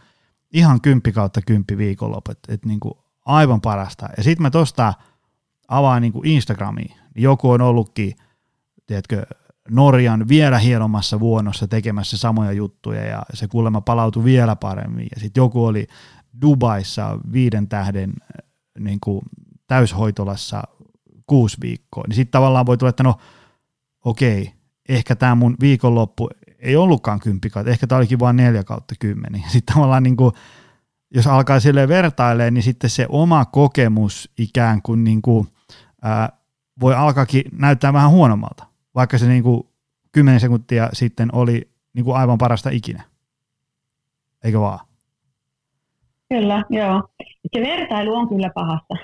[0.53, 2.95] ihan kymppi kautta kymppi viikonloppu, että, että niin kuin
[3.27, 4.09] aivan parasta.
[4.17, 4.95] Ja sitten mä tosta
[5.69, 8.15] avaan niin kuin Instagramiin, joku on ollutkin,
[8.89, 9.27] tiedätkö,
[9.71, 15.07] Norjan vielä hienommassa vuonossa tekemässä samoja juttuja ja se kuulemma palautui vielä paremmin.
[15.15, 15.87] Ja sitten joku oli
[16.43, 19.23] Dubaissa viiden tähden äh, niin kuin
[19.67, 20.63] täyshoitolassa
[21.27, 22.05] kuusi viikkoa.
[22.09, 23.15] Niin sitten tavallaan voi tulla, että no
[24.05, 24.53] okei,
[24.89, 29.45] ehkä tämä mun viikonloppu ei ollutkaan kymppi kautta, ehkä tämä olikin vain neljä kautta kymmeni.
[29.53, 30.33] Sitten tavallaan niin kuin,
[31.15, 35.49] jos alkaa sille vertailemaan, niin sitten se oma kokemus ikään kuin, niin kuin
[36.03, 36.33] ää,
[36.81, 38.68] voi alkaakin näyttää vähän huonommalta
[38.99, 39.63] vaikka se niin kuin
[40.13, 43.03] 10 sekuntia sitten oli niin kuin aivan parasta ikinä.
[44.45, 44.79] Eikö vaan?
[46.29, 47.03] Kyllä, joo.
[47.55, 48.95] Se vertailu on kyllä pahasta.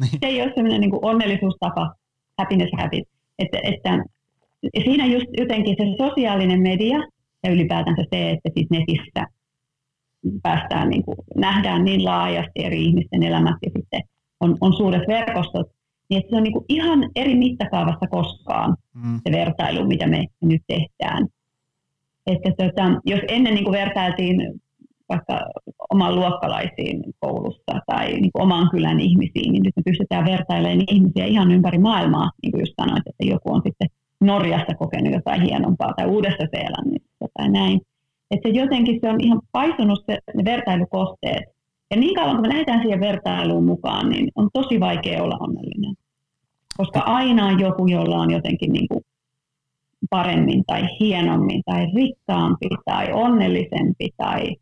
[0.00, 0.10] Niin.
[0.10, 1.94] Se ei ole sellainen niin kuin onnellisuustapa,
[2.38, 3.08] happiness habit.
[3.38, 4.04] Että, että
[4.84, 6.98] siinä just jotenkin se sosiaalinen media
[7.44, 9.26] ja ylipäätänsä se, että sit netissä
[10.42, 14.02] päästään, niin kuin, nähdään niin laajasti eri ihmisten elämät ja sitten
[14.40, 15.66] on, on suuret verkostot,
[16.10, 19.20] niin se on niin kuin ihan eri mittakaavassa koskaan mm.
[19.24, 21.26] se vertailu, mitä me nyt tehdään.
[22.26, 24.60] Että tota, jos ennen niin kuin vertailtiin
[25.08, 25.40] vaikka
[25.90, 31.24] oman luokkalaisiin koulussa tai niin kuin oman kylän ihmisiin, niin nyt me pystytään vertailemaan ihmisiä
[31.24, 33.88] ihan ympäri maailmaa, niin kuin just sanoit, että joku on sitten
[34.20, 37.80] Norjassa kokenut jotain hienompaa tai Uudessa Seelannissa tai näin.
[38.30, 41.44] Että jotenkin se on ihan paisunut se, ne vertailukohteet.
[41.90, 45.94] Ja niin kauan kun me lähdetään siihen vertailuun mukaan, niin on tosi vaikea olla onnellinen.
[46.76, 49.04] Koska aina on joku, jolla on jotenkin niin kuin
[50.10, 54.56] paremmin tai hienommin tai rikkaampi tai onnellisempi tai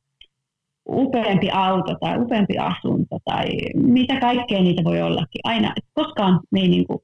[0.89, 5.41] upeampi auto tai upeampi asunto tai mitä kaikkea niitä voi ollakin.
[5.45, 6.99] Aina, koskaan me ei niin kuin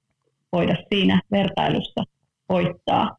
[0.52, 2.04] voida siinä vertailussa
[2.48, 3.16] voittaa.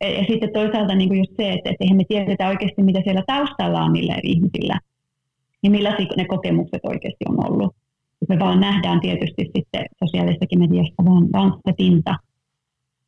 [0.00, 3.22] Ja sitten toisaalta niin kuin just se, että, että eihän me tiedetä oikeasti, mitä siellä
[3.26, 4.80] taustalla on niillä ihmisillä
[5.62, 7.74] ja millaisia ne kokemukset oikeasti on ollut.
[8.28, 12.14] Me vaan nähdään tietysti sitten sosiaalisessakin mediasta vaan, vaan se pinta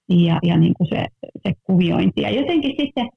[0.09, 1.07] ja, ja niin kuin se,
[1.42, 2.20] se kuviointi.
[2.20, 3.09] Ja jotenkin sitten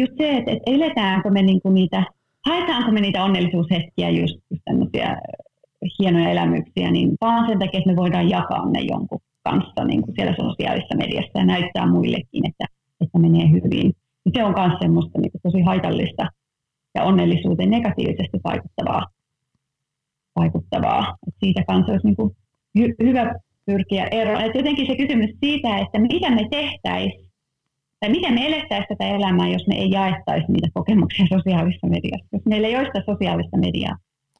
[0.00, 2.04] just se, että, että eletäänkö me niin kuin niitä,
[2.46, 5.16] haetaanko me niitä onnellisuushetkiä just, just tämmöisiä
[5.98, 10.14] hienoja elämyksiä, niin vaan sen takia, että me voidaan jakaa ne jonkun kanssa niin kuin
[10.16, 12.64] siellä sosiaalisessa mediassa ja näyttää muillekin, että,
[13.00, 13.92] että menee hyvin.
[14.34, 16.26] Se on myös semmoista niin kuin tosi haitallista
[16.94, 19.06] ja onnellisuuteen negatiivisesti vaikuttavaa.
[20.42, 21.16] Vaikuttavaa.
[21.26, 22.30] Et siitä kanssa olisi niin kuin
[22.78, 23.34] hy- hyvä
[23.66, 24.44] pyrkiä eroon.
[24.44, 27.30] Et jotenkin se kysymys siitä, että mitä me tehtäisiin
[28.00, 32.28] tai miten me elettäisiin tätä elämää, jos me ei jaettaisi niitä kokemuksia sosiaalisessa mediassa.
[32.32, 33.96] Jos meillä ei ole sitä sosiaalista mediaa,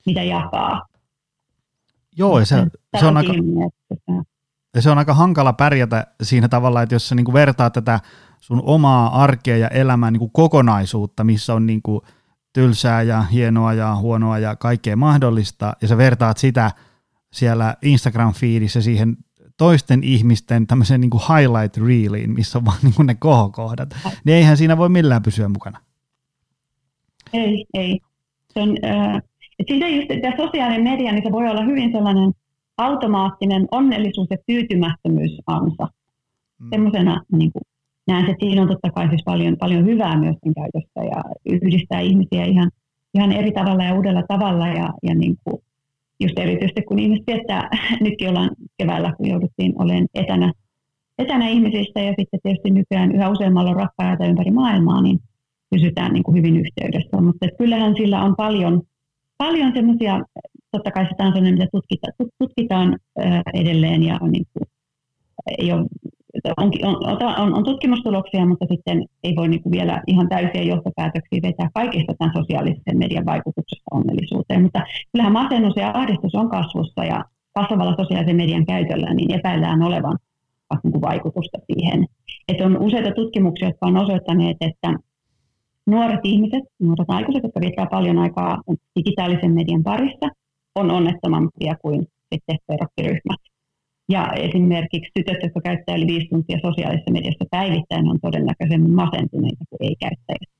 [0.06, 0.82] mitä jakaa.
[2.16, 2.56] Joo, ja se,
[3.00, 3.32] se on aika...
[4.74, 8.00] Ja se on aika hankala pärjätä siinä tavalla, että jos sä niin vertaat tätä
[8.40, 12.00] sun omaa arkea ja elämää niin kokonaisuutta, missä on niin kuin
[12.52, 16.70] tylsää ja hienoa ja huonoa ja kaikkea mahdollista, ja sä vertaat sitä
[17.32, 19.16] siellä Instagram-fiidissä siihen
[19.56, 24.36] toisten ihmisten tämmöiseen niin kuin highlight reeliin, missä on vaan niin kuin ne kohokohdat, niin
[24.36, 25.78] eihän siinä voi millään pysyä mukana.
[27.32, 28.00] Ei, ei.
[28.54, 29.22] Se on, äh,
[29.68, 32.32] siitä just tämä sosiaalinen media, niin se voi olla hyvin sellainen
[32.78, 35.88] automaattinen onnellisuus- ja tyytymättömyysansa.
[36.58, 36.68] Mm.
[36.70, 37.62] Semmoisena niin kuin,
[38.10, 42.00] näen, että siinä on totta kai siis paljon, paljon hyvää myös sen käytössä ja yhdistää
[42.00, 42.70] ihmisiä ihan,
[43.14, 45.62] ihan eri tavalla ja uudella tavalla ja, ja niin kuin,
[46.20, 47.68] just erityisesti kun ihmiset tietää,
[48.04, 50.52] nytkin ollaan keväällä, kun jouduttiin olemaan etänä,
[51.18, 55.20] etänä ihmisistä ja sitten tietysti nykyään yhä useammalla on rakkaita ympäri maailmaa, niin
[55.70, 57.20] pysytään niin kuin hyvin yhteydessä.
[57.20, 58.82] Mutta kyllähän sillä on paljon,
[59.38, 60.20] paljon semmoisia,
[60.70, 62.98] totta kai sitä on sellainen, mitä tutkitaan, tutkitaan
[63.54, 64.68] edelleen ja on, niin kuin,
[65.58, 65.86] ei ole
[66.56, 71.40] on, on, on, on tutkimustuloksia, mutta sitten ei voi niin kuin vielä ihan täysiä johtopäätöksiä
[71.42, 74.62] vetää kaikista tämän sosiaalisen median vaikutuksesta onnellisuuteen.
[74.62, 74.80] Mutta
[75.12, 77.24] kyllähän masennus ja ahdistus on kasvussa ja
[77.54, 80.18] kasvavalla sosiaalisen median käytöllä niin epäillään olevan
[80.84, 82.06] niin kuin vaikutusta siihen.
[82.48, 84.94] Että on useita tutkimuksia, jotka on osoittaneet, että
[85.86, 88.62] nuoret ihmiset, nuoret aikuiset, jotka viettää paljon aikaa
[88.96, 90.28] digitaalisen median parissa,
[90.74, 93.49] on onnettomampia kuin sitten verrokkiryhmät.
[94.10, 99.82] Ja esimerkiksi tytöt, jotka käyttää yli viisi tuntia sosiaalisessa mediassa päivittäin, on todennäköisemmin masentuneita kuin
[99.88, 100.50] ei-käyttäjät.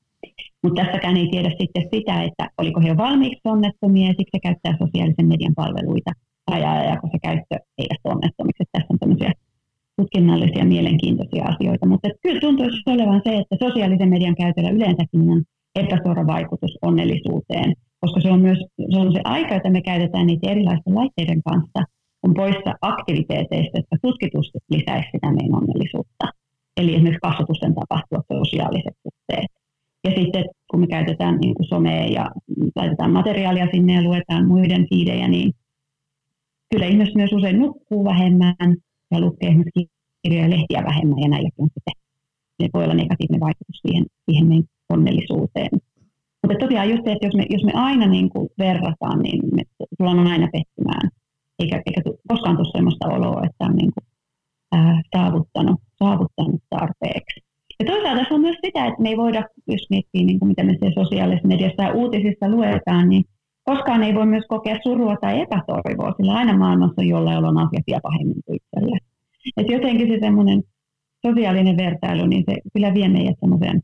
[0.63, 4.73] Mutta tässäkään ei tiedä sitten sitä, että oliko he jo valmiiksi onnettomia ja siksi käyttää
[4.83, 6.11] sosiaalisen median palveluita
[6.51, 8.63] vai ajaako se käyttö heidät onnettomiksi.
[8.71, 9.31] Tässä on tämmöisiä
[9.97, 15.43] tutkinnallisia mielenkiintoisia asioita, mutta kyllä tuntuisi olevan se, että sosiaalisen median käytöllä yleensäkin on
[15.75, 18.59] epäsuora vaikutus onnellisuuteen, koska se on myös
[18.91, 21.81] se, on se aika, jota me käytetään niitä erilaisten laitteiden kanssa–
[22.23, 26.25] on poissa aktiviteeteista, jotka tutkitusti lisäisi sitä meidän onnellisuutta.
[26.77, 29.51] Eli esimerkiksi kasvatusten tapahtuvat sosiaaliset suhteet.
[30.03, 32.31] Ja sitten kun me käytetään niin kuin somea ja
[32.75, 35.51] laitetaan materiaalia sinne ja luetaan muiden fiidejä, niin
[36.71, 38.55] kyllä ihmiset myös usein nukkuu vähemmän
[39.11, 39.87] ja lukee esimerkiksi
[40.23, 41.93] kirjoja ja lehtiä vähemmän ja näilläkin sitten
[42.61, 45.69] se voi olla negatiivinen vaikutus siihen, siihen meidän onnellisuuteen.
[46.43, 49.63] Mutta tosiaan just se, että jos me, jos me aina niin kuin verrataan, niin me
[49.97, 51.09] tullaan aina pettymään
[51.61, 54.05] eikä, eikä koskaan tule sellaista oloa, että on niin kuin,
[54.71, 57.39] ää, saavuttanut, saavuttanut tarpeeksi.
[57.79, 60.63] Ja toisaalta tässä on myös sitä, että me ei voida, jos miettii, niin kuin mitä
[60.63, 63.23] me siellä sosiaalisessa mediassa ja uutisissa luetaan, niin
[63.63, 67.83] koskaan ei voi myös kokea surua tai epätoivoa, sillä aina maailmassa on jollain on asiat
[67.87, 68.97] vielä pahemmin kuin itselle.
[69.57, 70.63] Et jotenkin se semmoinen
[71.27, 73.81] sosiaalinen vertailu, niin se kyllä vie meidät semmoiseen,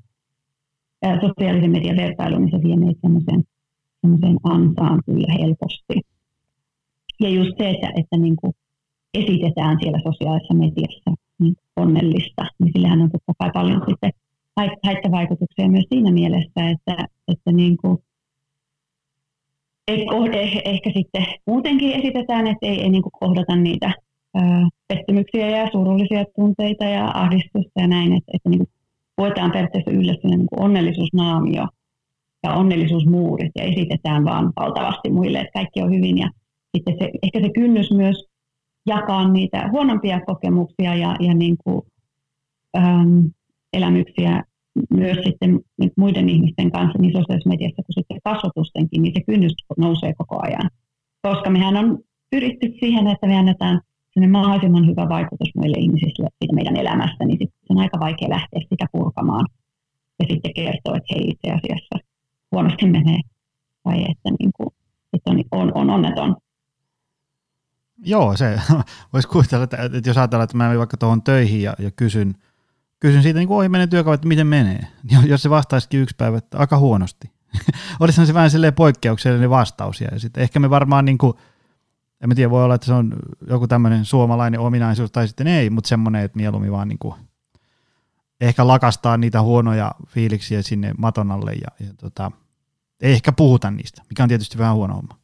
[1.21, 3.43] sosiaalisen median vertailu, niin se vie meidät semmoiseen,
[4.01, 6.16] semmoiseen ansaan kyllä helposti.
[7.19, 8.53] Ja just se, että, että niin kuin
[9.13, 14.11] esitetään siellä sosiaalisessa mediassa niin onnellista, niin sillähän on totta kai paljon sitten
[14.85, 17.97] haittavaikutuksia myös siinä mielessä, että, että niin kuin,
[19.87, 23.91] eh, ehkä sitten muutenkin esitetään, että ei, ei niin kuin kohdata niitä
[24.35, 28.69] ää, pettymyksiä ja surullisia tunteita ja ahdistusta ja näin, että, että niin kuin
[29.17, 31.67] voidaan periaatteessa yhdessä niin kuin onnellisuusnaamio
[32.43, 36.29] ja onnellisuusmuurit ja esitetään vaan valtavasti muille, että kaikki on hyvin ja
[36.75, 38.25] sitten se, ehkä se kynnys myös
[38.85, 41.81] jakaa niitä huonompia kokemuksia ja, ja niin kuin,
[42.77, 43.25] ähm,
[43.73, 44.43] elämyksiä
[44.89, 45.59] myös sitten
[45.97, 50.69] muiden ihmisten kanssa niin sosiaalisessa mediassa kuin sitten kasvatustenkin, niin se kynnys nousee koko ajan.
[51.21, 51.99] Koska mehän on
[52.31, 53.81] pyritty siihen, että me annetaan
[54.29, 58.85] mahdollisimman hyvä vaikutus muille ihmisille siitä meidän elämästä, niin sitten on aika vaikea lähteä sitä
[58.91, 59.45] purkamaan
[60.19, 61.95] ja sitten kertoa, että hei itse asiassa
[62.51, 63.19] huonosti menee
[63.83, 64.69] tai että, niin kuin,
[65.13, 66.35] että on, on, on onneton.
[67.97, 68.61] Joo, se
[69.13, 72.35] voisi kuvitella, että, että jos ajatellaan, että mä menen vaikka tuohon töihin ja, ja kysyn,
[72.99, 76.37] kysyn siitä niin ohi menen työkauden, että miten menee, niin jos se vastaisikin yksi päivä,
[76.37, 77.31] että aika huonosti.
[77.99, 81.33] Olisihan se vähän silleen poikkeuksellinen vastaus ja sitten ehkä me varmaan niin kuin,
[82.21, 83.15] en mä tiedä, voi olla, että se on
[83.47, 87.15] joku tämmöinen suomalainen ominaisuus tai sitten ei, mutta semmoinen, että mieluummin vaan niin kuin
[88.41, 92.31] ehkä lakastaa niitä huonoja fiiliksiä sinne maton alle ja, ja tota,
[93.01, 95.17] ei ehkä puhuta niistä, mikä on tietysti vähän huono homma.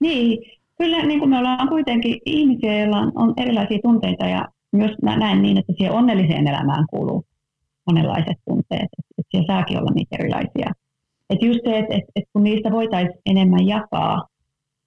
[0.00, 5.16] Niin, kyllä niin kuin me ollaan kuitenkin ihmisiä, joilla on, erilaisia tunteita ja myös mä
[5.16, 7.24] näen niin, että siihen onnelliseen elämään kuuluu
[7.86, 10.72] monenlaiset tunteet, että, siellä saakin olla niitä erilaisia.
[11.30, 14.26] Että just se, että, että, että kun niistä voitaisiin enemmän jakaa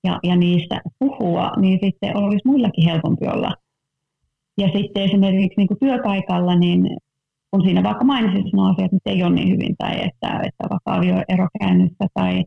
[0.04, 3.52] ja, ja niistä puhua, niin sitten olisi muillakin helpompi olla.
[4.58, 6.98] Ja sitten esimerkiksi niin kuin työpaikalla, niin
[7.52, 10.94] kun siinä vaikka mainisit nuo asiat, että ei ole niin hyvin, tai että, että vaikka
[10.96, 12.44] avioero käynnissä, tai,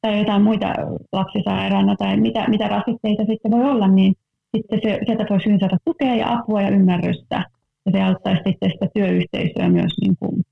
[0.00, 0.74] tai jotain muita
[1.12, 4.14] lapsisairaana, tai mitä, mitä rasitteita sitten voi olla, niin
[4.56, 7.44] sitten se, sieltä voisi hyvin saada tukea ja apua ja ymmärrystä,
[7.86, 10.42] ja se auttaisi sitten sitä työyhteisöä myös niin kuin,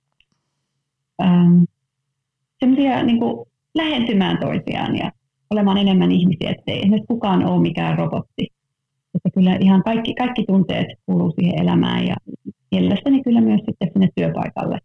[1.22, 1.62] ähm,
[3.06, 5.12] niin kuin lähentymään toisiaan ja
[5.50, 8.48] olemaan enemmän ihmisiä, että ei esimerkiksi kukaan ole mikään robotti.
[9.14, 12.16] Että kyllä ihan kaikki, kaikki tunteet kuuluu siihen elämään ja
[12.70, 14.78] mielestäni kyllä myös sitten sinne työpaikalle.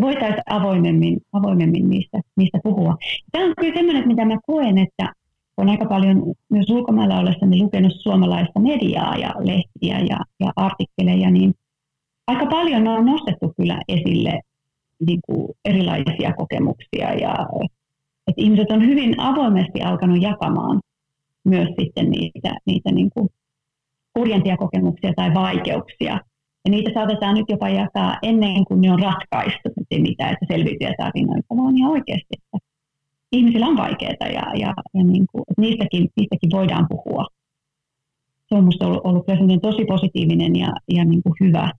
[0.00, 2.96] Voitaisiin avoimemmin, avoimemmin niistä, niistä puhua.
[3.32, 5.12] Tämä on kyllä sellainen, mitä mä koen, että
[5.56, 11.54] on aika paljon myös ulkomailla ollessani lukenut suomalaista mediaa ja lehtiä ja, ja artikkeleja, niin
[12.26, 14.40] aika paljon on nostettu kyllä esille
[15.06, 17.46] niin kuin erilaisia kokemuksia ja
[18.28, 20.80] että ihmiset on hyvin avoimesti alkanut jakamaan
[21.44, 23.28] myös sitten niitä, niitä niin kuin
[24.14, 26.20] kurjentia kokemuksia tai vaikeuksia.
[26.68, 30.94] Ja niitä saatetaan nyt jopa jakaa ennen kuin ne on ratkaistu, että mitä, että selviytyjä
[30.98, 32.58] tarinoita, vaan ihan oikeasti, että
[33.32, 37.26] ihmisillä on vaikeaa ja, ja, ja niin kuin, että niistäkin, niistäkin voidaan puhua.
[38.48, 41.72] Se on minusta ollut, ollut tosi positiivinen ja, ja niin kuin hyvä,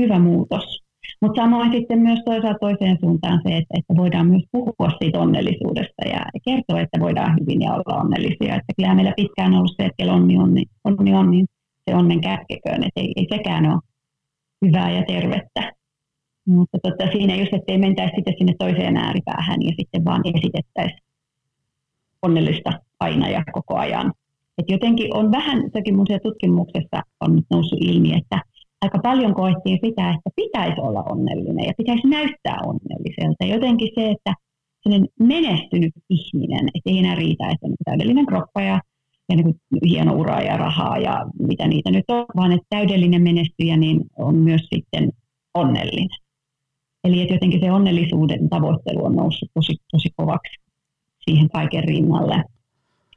[0.00, 0.82] hyvä muutos.
[1.22, 6.02] Mutta samoin sitten myös toisaalta toiseen suuntaan se, että, että voidaan myös puhua siitä onnellisuudesta
[6.12, 8.54] ja kertoa, että voidaan hyvin ja olla onnellisia.
[8.54, 11.46] Että kyllä meillä pitkään on ollut se, että onni, onni, onni on, niin
[11.90, 13.80] se onnen kätkeköön, että ei, ei sekään ole
[14.66, 15.72] hyvää ja tervettä.
[16.46, 21.00] Mutta tota, siinä just, että ei mentäisi sitten sinne toiseen ääripäähän ja sitten vaan esitettäisiin
[22.22, 24.12] onnellista aina ja koko ajan.
[24.58, 28.40] Et jotenkin on vähän, sekin mun tutkimuksessa on nyt noussut ilmi, että
[28.80, 33.44] aika paljon koettiin sitä, että pitäisi olla onnellinen ja pitäisi näyttää onnelliselta.
[33.44, 34.34] Jotenkin se, että
[35.20, 38.80] menestynyt ihminen, että ei enää riitä, että on täydellinen kroppa ja,
[39.28, 43.22] ja niin kuin hieno ura ja rahaa ja mitä niitä nyt on, vaan että täydellinen
[43.22, 45.10] menestyjä niin on myös sitten
[45.54, 46.08] onnellinen.
[47.04, 50.56] Eli että jotenkin se onnellisuuden tavoittelu on noussut tosi, tosi kovaksi
[51.18, 52.44] siihen kaiken rinnalle.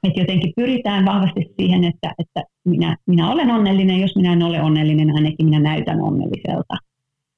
[0.03, 4.61] Että jotenkin pyritään vahvasti siihen, että, että minä, minä olen onnellinen, jos minä en ole
[4.61, 6.75] onnellinen, ainakin minä näytän onnelliselta.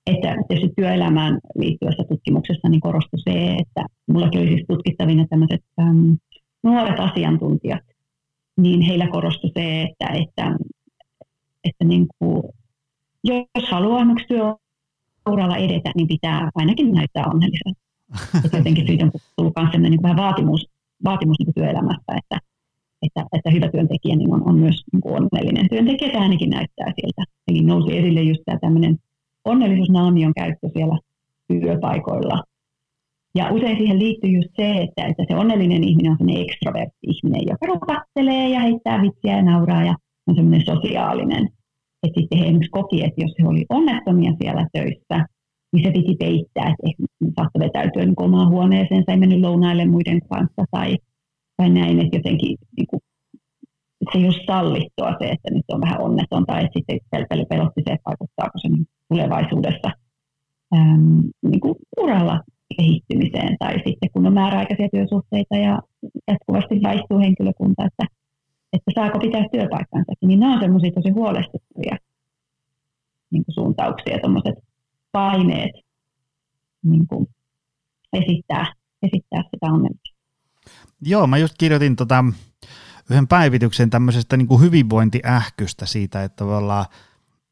[0.08, 6.18] Että tietysti työelämään liittyvässä tutkimuksessa niin korostui se, että mullakin oli siis tutkittavina tämmöiset äm,
[6.64, 7.82] nuoret asiantuntijat,
[8.58, 10.56] niin heillä korostui se, että, että,
[11.64, 12.44] että niin kuin,
[13.24, 17.82] jos haluaa työuralla edetä, niin pitää ainakin näyttää onnelliselta.
[18.58, 20.66] Jotenkin siitä on tullut myös sellainen niin vähän vaatimus,
[21.04, 22.38] vaatimus niin työelämästä, että,
[23.02, 26.94] että, että hyvä työntekijä niin on, on myös niin kuin onnellinen työntekijä, tämä ainakin näyttää
[27.02, 27.24] siltä.
[27.48, 28.98] Eli nousi esille just tämä tämmöinen
[29.46, 31.00] onnellisuusnaamion käyttö siellä
[31.48, 32.44] työpaikoilla.
[33.36, 37.42] Ja usein siihen liittyy just se, että, että se onnellinen ihminen on sellainen ekstrovertti ihminen,
[37.50, 39.96] joka rupattelee ja heittää vitsiä ja nauraa ja
[40.28, 41.50] on semmoinen sosiaalinen.
[42.04, 45.26] Että sitten he esimerkiksi koki, että jos he oli onnettomia siellä töissä,
[45.74, 47.04] niin se piti peittää, että
[47.36, 50.98] saattoi vetäytyä niin omaan huoneeseensa, ei mennyt lounaille muiden kanssa tai
[51.62, 53.02] tai näin, että jotenkin niin kuin,
[54.12, 57.94] se ei ole sallittua se, että nyt on vähän onneton tai että sitten pelotti se,
[57.94, 58.68] että vaikuttaako se
[59.10, 59.92] tulevaisuudessa
[60.76, 62.40] äm, niin kuin uralla
[62.78, 65.80] kehittymiseen tai sitten kun on määräaikaisia työsuhteita ja
[66.28, 68.06] jatkuvasti vaihtuu henkilökunta, että,
[68.74, 71.98] että saako pitää työpaikkansa, niin nämä on semmoisia tosi huolestuttavia
[73.32, 74.56] niin kuin suuntauksia, tuommoiset
[75.12, 75.72] paineet
[76.84, 77.28] niin kuin
[78.14, 80.12] esittää, esittää sitä onnellisuutta.
[81.02, 82.26] Joo, mä just kirjoitin tota,
[83.10, 86.86] yhden päivityksen tämmöisestä niin kuin hyvinvointiähkystä siitä, että tavallaan,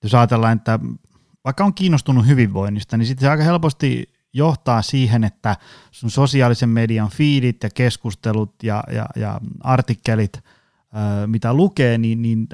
[0.03, 0.79] jos ajatellaan, että
[1.45, 5.55] vaikka on kiinnostunut hyvinvoinnista, niin sitten se aika helposti johtaa siihen, että
[5.91, 10.43] sun sosiaalisen median feedit ja keskustelut ja, ja, ja artikkelit
[11.27, 12.47] mitä lukee, niin, niin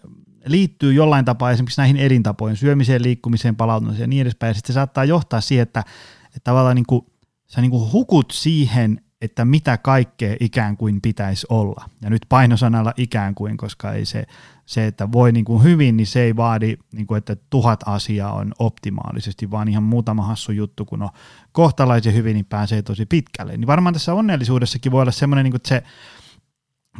[0.45, 4.49] liittyy jollain tapaa esimerkiksi näihin elintapoihin, syömiseen, liikkumiseen, palautumiseen ja niin edespäin.
[4.49, 5.83] Ja sitten se saattaa johtaa siihen, että,
[6.25, 7.05] että tavallaan niin kuin,
[7.47, 11.89] sä niin kuin hukut siihen, että mitä kaikkea ikään kuin pitäisi olla.
[12.01, 14.25] Ja nyt painosanalla ikään kuin, koska ei se,
[14.65, 18.33] se että voi niin kuin hyvin, niin se ei vaadi, niin kuin, että tuhat asiaa
[18.33, 21.09] on optimaalisesti, vaan ihan muutama hassu juttu, kun on
[21.51, 23.57] kohtalaisen hyvin, niin pääsee tosi pitkälle.
[23.57, 25.83] Niin varmaan tässä onnellisuudessakin voi olla semmoinen, niin kuin, että se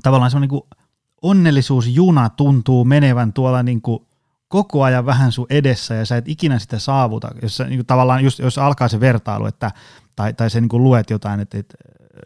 [0.04, 0.80] tavallaan semmoinen niin
[1.22, 4.06] onnellisuusjuna tuntuu menevän tuolla niin kuin
[4.48, 8.24] koko ajan vähän sun edessä ja sä et ikinä sitä saavuta, jos, niin kuin tavallaan
[8.24, 9.72] just, jos alkaa se vertailu, että,
[10.16, 11.78] tai, tai se niin kuin luet jotain, että, että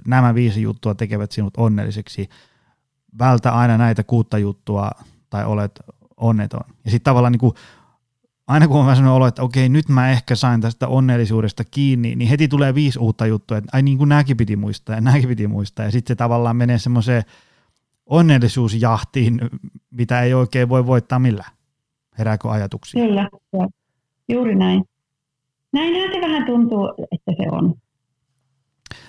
[0.08, 2.30] nämä viisi juttua tekevät sinut onnelliseksi,
[3.19, 4.91] vältä aina näitä kuutta juttua
[5.30, 5.80] tai olet
[6.17, 6.62] onneton.
[6.86, 7.54] Ja sitten tavallaan niin kuin,
[8.47, 12.15] aina kun on vähän sellainen olo, että okei, nyt mä ehkä sain tästä onnellisuudesta kiinni,
[12.15, 15.30] niin heti tulee viisi uutta juttua, että ai niin kuin nämäkin piti muistaa ja nämäkin
[15.30, 15.86] piti muistaa.
[15.86, 17.23] Ja sitten se tavallaan menee semmoiseen
[18.06, 19.41] onnellisuusjahtiin,
[19.91, 21.52] mitä ei oikein voi voittaa millään.
[22.17, 23.06] Herääkö ajatuksia?
[23.06, 23.30] Kyllä,
[24.30, 24.84] juuri näin.
[25.73, 27.75] Näinhän se vähän tuntuu, että se on.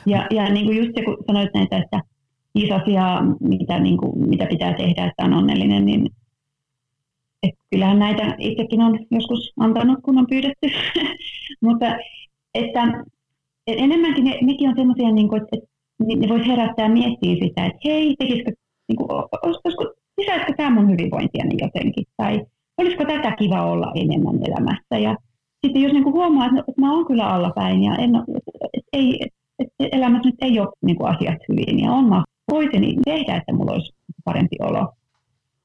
[0.06, 2.00] Ja, ja niin kuin just se, kun sanoit näitä, että
[2.54, 6.06] viisi asiaa, mitä, niin kuin, mitä pitää tehdä, että on onnellinen, niin
[7.42, 10.68] et kyllähän näitä itsekin on joskus antanut, kun on pyydetty.
[11.64, 11.86] Mutta
[12.54, 13.04] että
[13.66, 17.80] enemmänkin ne, nekin on sellaisia, niin kuin, että, että ne voisi herättää miettiä sitä, että
[17.84, 18.52] hei, tekisikö
[18.88, 19.10] niin kuin,
[19.42, 22.46] olisiko, lisäisikö tämä mun hyvinvointiani jotenkin, tai
[22.78, 24.98] olisiko tätä kiva olla enemmän elämässä.
[24.98, 25.16] Ja
[25.66, 28.10] sitten jos niin kuin huomaa, että, että mä oon kyllä allapäin ja en,
[28.74, 29.39] että ei, että
[29.78, 33.72] elämässä nyt ei ole niin kuin asiat hyvin ja on mä voisin tehdä, että mulla
[33.72, 33.92] olisi
[34.24, 34.92] parempi olo,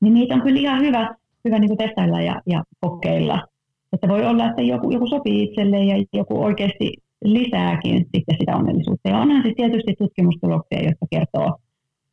[0.02, 3.48] niin niitä on kyllä ihan hyvä, hyvä niin kuin testailla ja, ja kokeilla.
[3.94, 9.10] Että voi olla, että joku, joku sopii itselle ja joku oikeasti lisääkin sitten sitä onnellisuutta.
[9.10, 11.58] Ja onhan siis tietysti tutkimustuloksia, jotka kertoo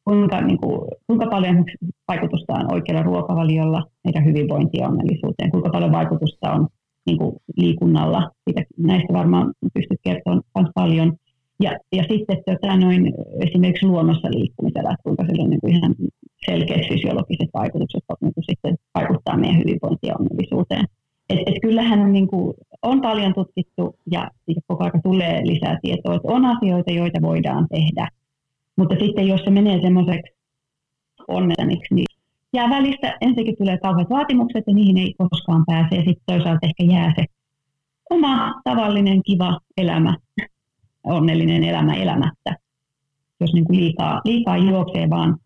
[0.04, 1.64] kuinka, niin kuin, kuinka paljon
[2.08, 6.68] vaikutusta on oikealla ruokavaliolla meidän hyvinvointiin ja onnellisuuteen, kuinka paljon vaikutusta on
[7.06, 8.30] niin kuin liikunnalla.
[8.44, 11.12] Siitä, näistä varmaan pystyt kertomaan paljon.
[11.62, 13.12] Ja, ja sitten tota, noin,
[13.46, 15.94] esimerkiksi luonnossa liikkumisella, kuinka sillä on niin kuin ihan
[16.46, 20.84] selkeät fysiologiset vaikutukset niin kuin sitten vaikuttaa meidän hyvinvointiin ja onnellisuuteen.
[21.30, 26.14] Et, et kyllähän niin kuin, on paljon tutkittu ja, ja koko ajan tulee lisää tietoa,
[26.14, 28.08] että on asioita, joita voidaan tehdä–
[28.76, 30.32] mutta sitten jos se menee semmoiseksi
[31.28, 32.06] onnelliseksi, niin
[32.52, 35.96] jää välistä, ensinnäkin tulee kauheat vaatimukset ja niihin ei koskaan pääse.
[35.96, 37.24] Ja sitten toisaalta ehkä jää se
[38.10, 40.16] oma tavallinen kiva elämä,
[41.04, 42.56] onnellinen elämä elämättä.
[43.40, 45.36] Jos niin kuin liikaa, liikaa juoksee vaan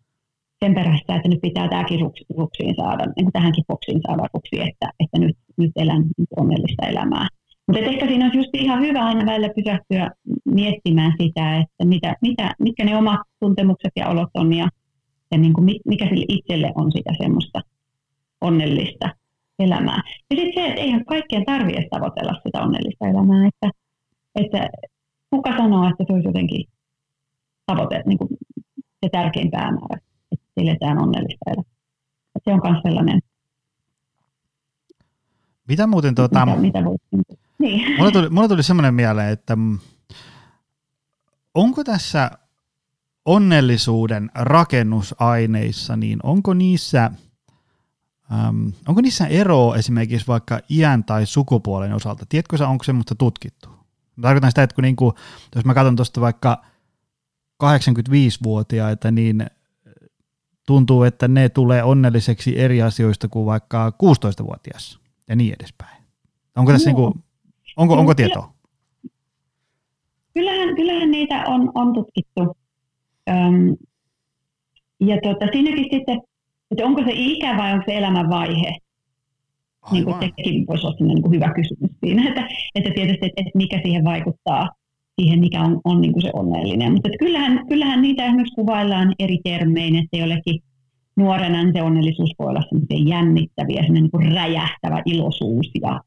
[0.59, 1.99] sen perässä, että nyt pitää tämäkin
[2.37, 6.03] ruksiin saada, niin kuin tähänkin boksiin saada ruksi, että, että nyt, nyt elän
[6.37, 7.27] onnellista elämää.
[7.67, 10.11] Mutta ehkä siinä olisi just ihan hyvä aina välillä pysähtyä
[10.45, 14.69] miettimään sitä, että mitä, mitä, mitkä ne omat tuntemukset ja olot on ja,
[15.31, 17.61] ja niin kuin mikä sille itselle on sitä semmoista
[18.41, 19.09] onnellista
[19.59, 20.01] elämää.
[20.31, 23.69] Ja sitten se, että eihän kaikkien tarvitse tavoitella sitä onnellista elämää, että,
[24.35, 24.69] että
[25.29, 26.65] kuka sanoo, että se olisi jotenkin
[27.65, 28.29] tavoite, niin kuin
[29.03, 29.99] se tärkein päämäärä,
[30.31, 31.71] että eletään onnellista elämää.
[32.43, 33.19] se on myös sellainen.
[35.67, 37.05] Mitä muuten tuota, mitä, mitä voisi,
[37.59, 37.97] niin.
[37.97, 39.57] Mulla tuli, mulla tuli semmoinen mieleen, että
[41.53, 42.31] onko tässä
[43.25, 47.11] onnellisuuden rakennusaineissa, niin onko niissä,
[48.31, 52.25] äm, onko niissä eroa esimerkiksi vaikka iän tai sukupuolen osalta?
[52.29, 53.76] Tiedätkö sä, onko semmoista tutkittu?
[54.21, 55.13] Tarkoitan sitä, että kun niinku,
[55.55, 56.65] jos mä katson tuosta vaikka
[57.63, 59.45] 85-vuotiaita, niin
[60.67, 66.03] tuntuu, että ne tulee onnelliseksi eri asioista kuin vaikka 16-vuotias ja niin edespäin.
[66.55, 67.13] Onko tässä niinku,
[67.77, 68.53] Onko, onko tietoa?
[70.33, 72.57] Kyllähän, kyllähän niitä on, on tutkittu.
[73.29, 73.75] Öm,
[74.99, 76.21] ja tuota, siinäkin sitten,
[76.71, 78.77] että onko se ikä vai onko se elämänvaihe?
[79.91, 83.57] Niin kuin sekin voisi olla niin kuin hyvä kysymys siinä, että, että tietysti, että, että
[83.57, 84.69] mikä siihen vaikuttaa,
[85.21, 86.93] siihen mikä on, on niin kuin se onnellinen.
[86.93, 90.59] Mutta kyllähän, kyllähän niitä esimerkiksi kuvaillaan eri termein, että jollekin
[91.17, 92.63] nuorena niin se onnellisuus voi olla
[93.05, 96.01] jännittäviä, niin kuin räjähtävä iloisuus ja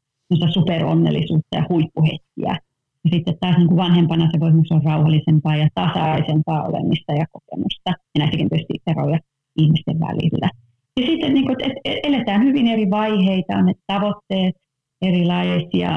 [0.51, 2.57] superonnellisuutta ja huippuhetkiä.
[3.05, 7.91] Ja sitten taas niin kuin vanhempana se voi olla rauhallisempaa ja tasaisempaa olemista ja kokemusta.
[7.91, 9.19] Ja näissäkin tietysti eroja
[9.59, 10.51] ihmisten välillä.
[10.97, 14.55] Ja sitten niin kuin, että eletään hyvin eri vaiheita, on ne tavoitteet
[15.03, 15.91] erilaisia,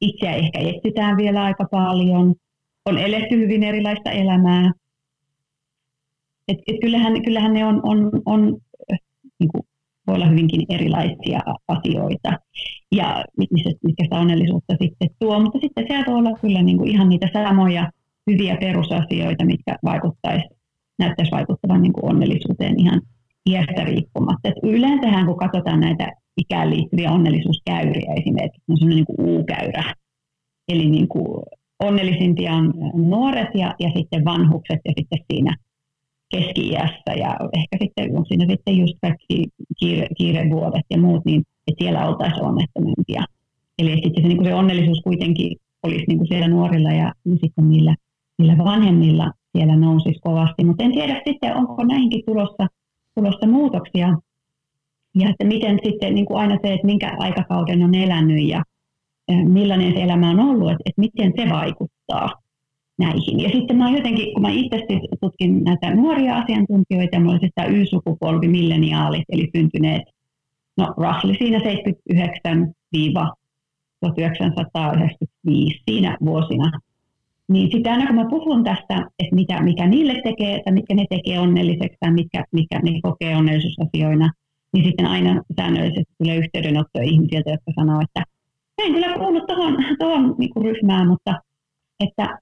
[0.00, 2.34] itseä ehkä etsitään vielä aika paljon,
[2.86, 4.72] on eletty hyvin erilaista elämää.
[6.48, 8.58] Et, et kyllähän, kyllähän ne on, on, on
[9.38, 9.62] niin kuin
[10.06, 12.32] voi olla hyvinkin erilaisia asioita
[12.92, 13.24] ja
[13.82, 15.40] mitkä sitä onnellisuutta sitten tuo.
[15.40, 17.90] Mutta sitten sieltä voi olla kyllä niin kuin ihan niitä samoja
[18.30, 20.44] hyviä perusasioita, mitkä vaikuttaisi,
[20.98, 23.00] näyttäisi vaikuttavan niin kuin onnellisuuteen ihan
[23.50, 24.48] iästä riippumatta.
[24.48, 29.94] Et yleensähän kun katsotaan näitä ikään liittyviä onnellisuuskäyriä esimerkiksi, on sellainen niin U-käyrä.
[30.68, 31.42] Eli niin kuin
[31.80, 35.56] onnellisimpia on nuoret ja, ja sitten vanhukset ja sitten siinä
[36.30, 39.46] keski-iässä ja ehkä sitten on siinä sitten just kaikki
[39.78, 43.24] kiire, kiirevuodet ja muut, niin että siellä oltaisiin onnettomimpia.
[43.78, 47.68] Eli sitten se, niin kuin se onnellisuus kuitenkin olisi niin kuin siellä nuorilla ja sitten
[47.68, 47.94] niillä,
[48.38, 50.64] niillä vanhemmilla siellä nousisi kovasti.
[50.64, 52.66] Mutta en tiedä sitten, onko näihinkin tulossa,
[53.14, 54.08] tulossa muutoksia.
[55.14, 58.62] Ja että miten sitten niin kuin aina se, että minkä aikakauden on elänyt ja
[59.48, 62.30] millainen se elämä on ollut, että, että miten se vaikuttaa
[62.98, 63.40] näihin.
[63.40, 67.64] Ja sitten mä jotenkin, kun mä itse siis tutkin näitä nuoria asiantuntijoita, mä olisin sitä
[67.64, 70.02] Y-sukupolvi, milleniaalit, eli syntyneet,
[70.76, 71.62] no roughly siinä 79-1995,
[75.90, 76.70] siinä vuosina.
[77.52, 81.04] Niin sitten aina kun mä puhun tästä, että mitä, mikä niille tekee, että mitkä ne
[81.10, 84.30] tekee onnelliseksi tai mitkä, mitkä ne kokee onnellisuusasioina,
[84.72, 88.22] niin sitten aina säännöllisesti tulee yhteydenottoja ihmisiltä, jotka sanoo, että
[88.78, 91.34] en kyllä kuulu tuohon, tuohon niin ryhmään, mutta
[92.04, 92.38] että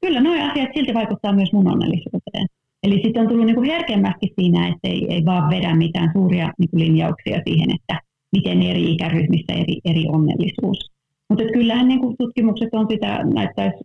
[0.00, 2.46] kyllä nuo asiat silti vaikuttaa myös mun onnellisuuteen.
[2.82, 6.52] Eli sitten on tullut niin kuin herkemmästi siinä, että ei, ei vaan vedä mitään suuria
[6.58, 8.00] niin kuin linjauksia siihen, että
[8.32, 10.92] miten eri ikäryhmissä eri, eri onnellisuus.
[11.30, 13.78] Mutta kyllähän niin kuin tutkimukset on sitä, näyttäisi,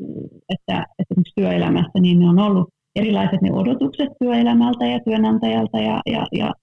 [0.49, 6.27] että esimerkiksi työelämässä niin ne on ollut erilaiset ne odotukset työelämältä ja työnantajalta ja, ja,
[6.31, 6.53] ja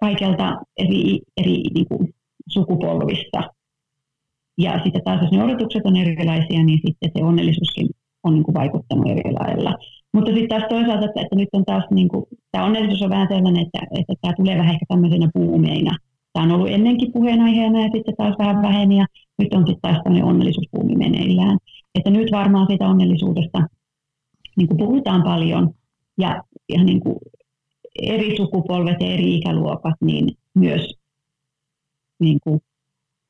[0.00, 2.14] kaikelta eri, eri niin kuin
[2.48, 3.42] sukupolvista.
[4.58, 7.88] Ja sitten taas jos ne odotukset on erilaisia, niin sitten se onnellisuuskin
[8.24, 9.74] on niin kuin vaikuttanut eri lailla.
[10.12, 13.28] Mutta sitten taas toisaalta, että, että nyt on taas, niin kuin, tämä onnellisuus on vähän
[13.30, 15.96] sellainen, että, että tämä tulee vähän ehkä tämmöisenä puumeina.
[16.32, 19.06] Tämä on ollut ennenkin puheenaiheena ja sitten taas vähän väheni ja
[19.38, 21.58] nyt on sitten taas tämmöinen onnellisuuspuumi meneillään.
[21.94, 23.58] Että nyt varmaan siitä onnellisuudesta
[24.56, 25.74] niin kuin puhutaan paljon
[26.18, 27.16] ja, ja niin kuin
[28.02, 30.94] eri sukupolvet ja eri ikäluokat niin myös
[32.20, 32.60] niin kuin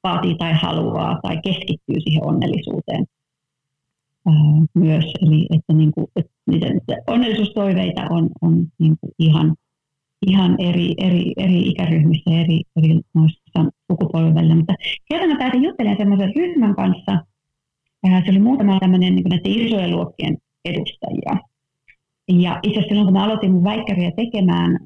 [0.02, 3.05] vaatii tai haluaa tai keskittyy siihen onnellisuuteen
[4.26, 4.32] ää,
[4.74, 5.05] myös.
[5.22, 6.66] Eli että, niin kuin, että niitä,
[7.07, 9.55] onnellisuustoiveita on, on niin kuin ihan,
[10.26, 13.43] ihan eri, eri, eri ikäryhmissä eri, eri noissa
[13.90, 14.55] sukupolvilla.
[14.55, 14.74] Mutta
[15.09, 17.12] kerran mä pääsin juttelemaan semmoisen ryhmän kanssa,
[18.07, 21.34] ää, se oli muutama tämmöinen niin näiden isojen luokkien edustajia.
[22.28, 24.78] Ja itse asiassa silloin, kun mä aloitin mun väikkäriä tekemään,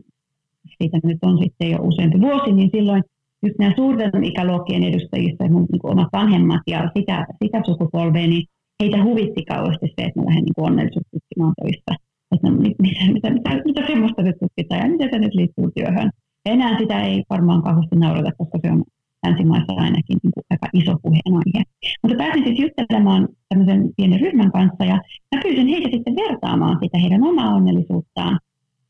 [0.79, 3.03] siitä nyt on sitten jo useampi vuosi, niin silloin
[3.43, 8.47] just nämä suurten ikäluokkien edustajista, mun niin kuin omat vanhemmat ja sitä, sitä sukupolvea, niin
[8.83, 11.93] heitä huvitti kauheasti se, että mä lähden niin onnellisuustutkimaan töissä.
[12.33, 16.11] Että no, mitä, mitä, mitä, mitä semmoista nyt tutkitaan ja miten se nyt liittyy työhön.
[16.49, 18.83] Enää sitä ei varmaan kauheasti naurata, koska se on
[19.27, 21.63] länsimaissa ainakin niin kuin aika iso puheenaihe.
[22.03, 24.95] Mutta pääsin siis juttelemaan tämmöisen pienen ryhmän kanssa ja
[25.35, 28.39] mä pyysin heitä sitten vertaamaan sitä heidän omaa onnellisuuttaan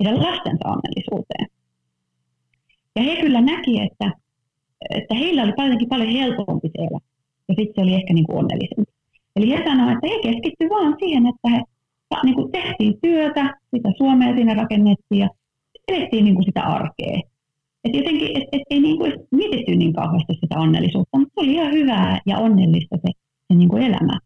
[0.00, 1.46] heidän lastensa onnellisuuteen.
[2.96, 4.12] Ja he kyllä näki, että,
[4.90, 6.98] että heillä oli paljonkin paljon helpompi siellä.
[7.48, 8.92] Ja sitten se oli ehkä niin kuin onnellisempi.
[9.36, 11.62] Eli he sanoivat, että he keskittyivät vain siihen, että he
[12.24, 15.28] niin kuin tehtiin työtä, sitä Suomea siinä rakennettiin ja
[15.88, 17.20] elettiin niin kuin sitä arkea.
[17.84, 21.72] Et jotenkin, et, et ei niin kuin mietitty niin kauheasti sitä onnellisuutta, mutta oli ihan
[21.72, 23.12] hyvää ja onnellista se,
[23.48, 24.18] se niin kuin elämä.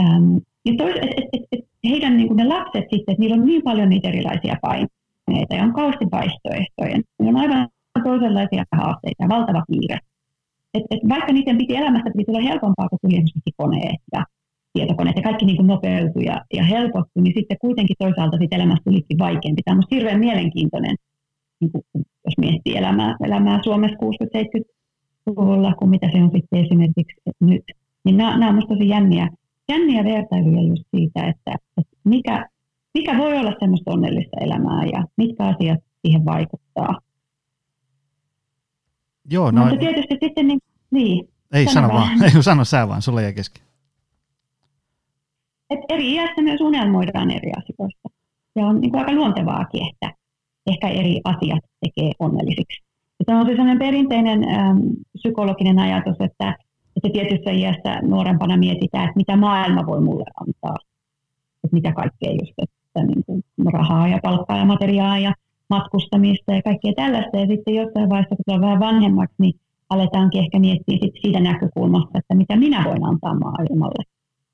[0.00, 3.36] Ähm, ja tois, et, et, et, et heidän niin kuin ne lapset sitten, että niillä
[3.36, 6.96] on niin paljon niitä erilaisia paineita ja on kauheasti vaihtoehtoja.
[7.18, 7.68] Niillä on aivan
[8.04, 9.98] toisenlaisia haasteita ja valtava kiire.
[10.74, 14.24] Et, et vaikka niiden piti elämästä piti tulla helpompaa, kun tuli esimerkiksi koneet ja
[14.72, 18.84] tietokoneet ja kaikki niin kuin nopeutui ja, ja helpottui, niin sitten kuitenkin toisaalta siitä elämästä
[18.84, 19.62] tulikin vaikeampi.
[19.64, 20.96] Tämä on hirveän mielenkiintoinen,
[21.60, 27.62] niin kuin, jos miettii elämää, elämää Suomessa 60-70-luvulla, kuin mitä se on sitten esimerkiksi nyt.
[28.04, 29.28] Niin nämä, nämä on minusta tosi jänniä,
[29.68, 32.48] jänniä vertailuja just siitä, että, että mikä,
[32.94, 36.98] mikä voi olla semmoista onnellista elämää ja mitkä asiat siihen vaikuttaa.
[39.30, 39.60] Joo, no...
[39.60, 43.32] Mutta tietysti sitten niin, niin ei sano, sano vaan, ei sano sä vaan, sulle jäi
[43.32, 43.64] kesken
[45.70, 48.08] että eri iässä myös unelmoidaan eri asioista.
[48.54, 50.12] Se on niin kuin aika luontevaakin, että
[50.66, 52.82] ehkä eri asiat tekee onnellisiksi.
[53.26, 54.80] Se on sellainen perinteinen äm,
[55.12, 56.56] psykologinen ajatus, että,
[56.96, 60.76] että tietyssä iässä nuorempana mietitään, että mitä maailma voi mulle antaa.
[61.64, 63.42] Että mitä kaikkea just, että niin kuin
[63.72, 65.34] rahaa ja palkkaa ja materiaa ja
[65.70, 67.36] matkustamista ja kaikkea tällaista.
[67.38, 69.54] Ja sitten jossain vaiheessa, kun on vähän vanhemmaksi, niin
[69.90, 74.04] aletaankin ehkä miettiä sit siitä näkökulmasta, että mitä minä voin antaa maailmalle.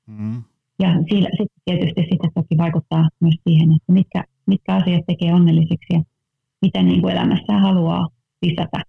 [0.07, 0.43] Mm.
[0.79, 6.01] Ja sitten tietysti sitä toki vaikuttaa myös siihen, että mitkä, mitkä asiat tekee onnellisiksi ja
[6.61, 8.07] mitä niin kuin elämässä haluaa
[8.41, 8.83] lisätä.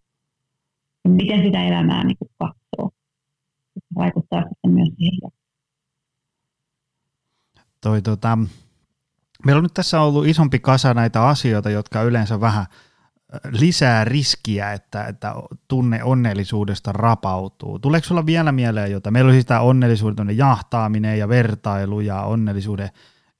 [1.04, 2.90] Ja miten sitä elämää niin kuin katsoo.
[3.74, 5.30] Se vaikuttaa sitten myös siihen.
[7.80, 8.38] Toi, tota,
[9.46, 12.66] meillä on nyt tässä ollut isompi kasa näitä asioita, jotka yleensä vähän
[13.50, 15.34] lisää riskiä, että, että
[15.68, 17.78] tunne onnellisuudesta rapautuu.
[17.78, 19.10] Tuleeko sulla vielä mieleen jota?
[19.10, 22.88] Meillä oli sitä onnellisuuden jahtaaminen ja vertailu ja onnellisuuden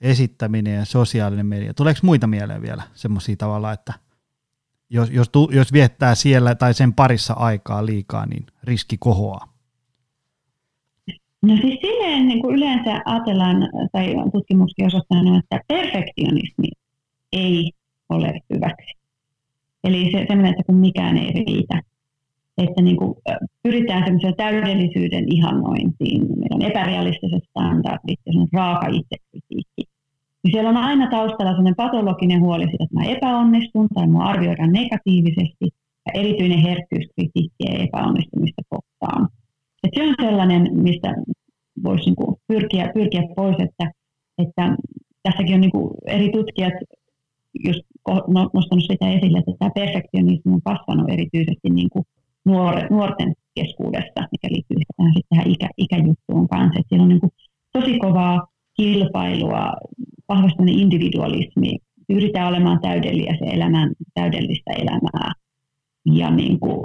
[0.03, 1.74] esittäminen ja sosiaalinen media.
[1.74, 3.92] Tuleeko muita mieleen vielä semmoisia tavalla, että
[4.90, 9.53] jos, jos, jos viettää siellä tai sen parissa aikaa liikaa, niin riski kohoaa?
[11.42, 13.57] No siis silleen niin kuin yleensä ajatellaan,
[13.92, 16.68] tai tutkimuskin osoittanut, että perfektionismi
[17.32, 17.72] ei
[18.09, 18.94] ole hyväksi.
[19.84, 21.82] Eli se, semmoinen, että kun mikään ei riitä.
[22.59, 23.14] Että niin kuin
[23.62, 26.20] pyritään semmoiseen täydellisyyden ihannointiin.
[26.20, 29.91] Meillä on epärealistiset standardit ja raaka itsekritiikki.
[30.45, 34.72] Niin siellä on aina taustalla sellainen patologinen huoli siitä, että mä epäonnistun tai mä arvioidaan
[34.72, 35.66] negatiivisesti
[36.07, 39.28] ja erityinen herkkyys kritiikkiä epäonnistumista kohtaan.
[39.84, 41.14] Et se on sellainen, mistä
[41.84, 43.90] voisi niin pyrkiä, pyrkiä pois, että,
[44.38, 44.76] että
[45.22, 46.74] tässäkin on niin kuin eri tutkijat
[47.64, 52.05] just no, nostanut sitä esille, että tämä perfektionismi on kasvanut erityisesti niin kuin
[52.45, 56.80] nuor, nuorten keskuudessa, mikä liittyy tähän, tähän ikä, ikäjuttuun kanssa.
[56.80, 57.32] Että siellä on niin kuin
[57.72, 59.72] tosi kovaa kilpailua,
[60.28, 65.32] vahvasti individualismi, yritetään olemaan täydellisiä se elämän täydellistä elämää.
[66.14, 66.84] Ja niin kuin,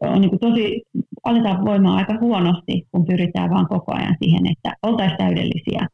[0.00, 0.82] on niin kuin tosi,
[1.24, 5.86] aletaan voimaan aika huonosti, kun pyritään vaan koko ajan siihen, että oltaisiin täydellisiä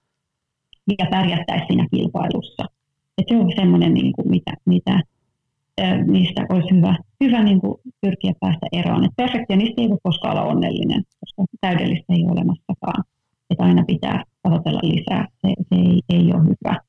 [0.98, 2.64] ja pärjättäisiin siinä kilpailussa.
[3.18, 5.00] Et se on semmoinen, niin mitä, mitä,
[6.06, 9.04] mistä olisi hyvä, hyvä niin kuin pyrkiä päästä eroon.
[9.04, 13.04] Et perfektionisti ei voi koskaan olla onnellinen, koska täydellistä ei ole olemassakaan.
[13.50, 15.28] Että aina pitää tavoitella lisää.
[15.46, 16.80] Se, se ei, ei ole hyvä.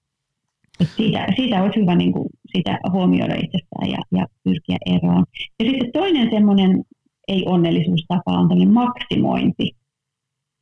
[0.96, 5.26] Siitä, siitä olisi hyvä niin kuin, sitä huomioida itsestään ja, ja pyrkiä eroon.
[5.60, 6.84] Ja sitten toinen semmoinen
[7.28, 9.72] ei-onnellisuustapa on tämmöinen maksimointi.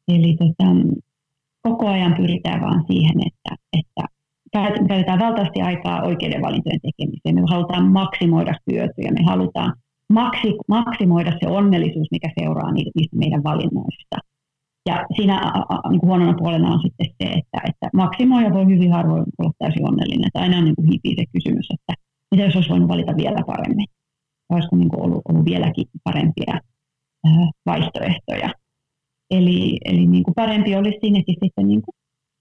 [0.08, 0.72] Eli tota,
[1.62, 4.16] koko ajan pyritään vaan siihen, että, että
[4.88, 7.36] käytetään valtavasti aikaa oikeiden valintojen tekemiseen.
[7.36, 9.74] Me halutaan maksimoida hyötyjä, me halutaan
[10.10, 14.18] maksi, maksimoida se onnellisuus, mikä seuraa niistä meidän valinnoista.
[14.86, 15.52] Ja siinä
[15.90, 19.88] niin kuin huonona puolena on sitten se, että, että maksimoija voi hyvin harvoin olla täysin
[19.88, 20.28] onnellinen.
[20.28, 21.94] Että aina on niin kuin hipii se kysymys, että
[22.32, 23.88] mitä jos olisi voinut valita vielä paremmin?
[24.50, 26.60] Olisiko niin kuin ollut, ollut vieläkin parempia
[27.66, 28.50] vaihtoehtoja?
[29.32, 31.96] Eli, eli niin kuin parempi olisi siinäkin sitten niin kuin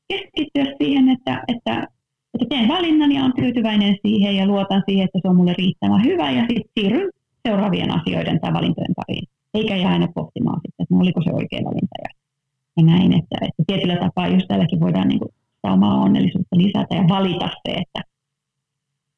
[0.08, 1.88] keskittyä siihen, että, että,
[2.34, 6.04] että teen valinnan ja olen tyytyväinen siihen ja luotan siihen, että se on mulle riittävän
[6.04, 7.10] hyvä ja sitten siirryn
[7.48, 9.26] seuraavien asioiden tai valintojen pariin.
[9.54, 12.23] Eikä jää aina pohtimaan sitten, että no, oliko se oikea valinta ja,
[12.76, 16.94] ja näin, että, että tietyllä tapaa just tälläkin voidaan niin kuin sitä omaa onnellisuutta lisätä
[16.94, 18.00] ja valita se, että,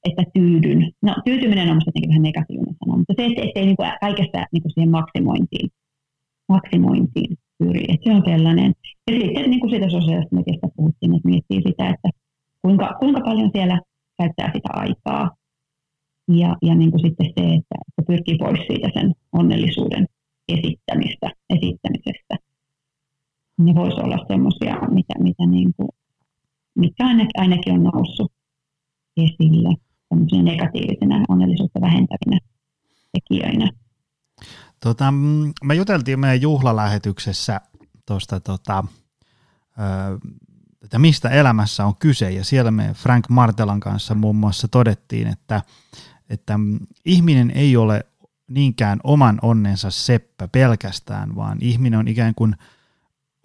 [0.04, 0.90] että tyydyn.
[1.02, 4.62] No tyytyminen on jotenkin vähän negatiivinen sana, mutta se, että ei niin kuin kaikesta niin
[4.62, 5.68] kuin siihen maksimointiin,
[6.48, 7.84] maksimointiin pyri.
[7.88, 8.72] Että se on sellainen.
[9.11, 12.09] Ja sitten niin kuin siitä sosiaalisesta mediasta puhuttiin, että miettii sitä, että
[12.62, 13.80] kuinka, kuinka paljon siellä
[14.18, 15.30] käyttää sitä aikaa.
[16.28, 20.07] Ja, ja niin kuin sitten se, että, että pyrkii pois siitä sen onnellisuuden
[20.48, 22.34] esittämistä, esittämisestä.
[23.59, 25.88] Ne voisi olla semmoisia, mitä, mitä niin kuin,
[26.74, 28.32] mitkä ainakin, ainakin on noussut
[29.16, 29.76] esille
[30.42, 32.38] negatiivisena onnellisuutta vähentävinä
[33.12, 33.70] tekijöinä.
[34.80, 37.61] Tota, mm, me juteltiin meidän juhlalähetyksessä
[38.07, 38.84] tuosta, tota,
[40.82, 45.62] että mistä elämässä on kyse, ja siellä me Frank Martelan kanssa muun muassa todettiin, että,
[46.30, 48.07] että mm, ihminen ei ole
[48.48, 52.57] niinkään oman onnensa seppä pelkästään, vaan ihminen on ikään kuin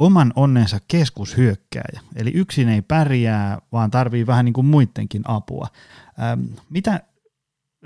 [0.01, 2.01] oman onnensa keskushyökkääjä.
[2.15, 5.67] Eli yksin ei pärjää, vaan tarvii vähän niin kuin muidenkin apua.
[6.23, 6.99] Ähm, mitä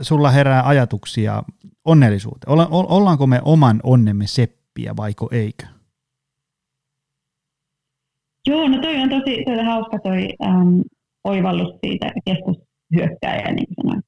[0.02, 1.44] sulla herää ajatuksia
[1.86, 2.52] onnellisuuteen?
[2.52, 5.66] Olla, ollaanko me oman onnemme seppiä vaiko eikö?
[8.48, 10.80] Joo, no toi on tosi, tosi hauska toi ähm,
[11.24, 14.02] oivallus siitä keskushyökkääjä, niin sanoin.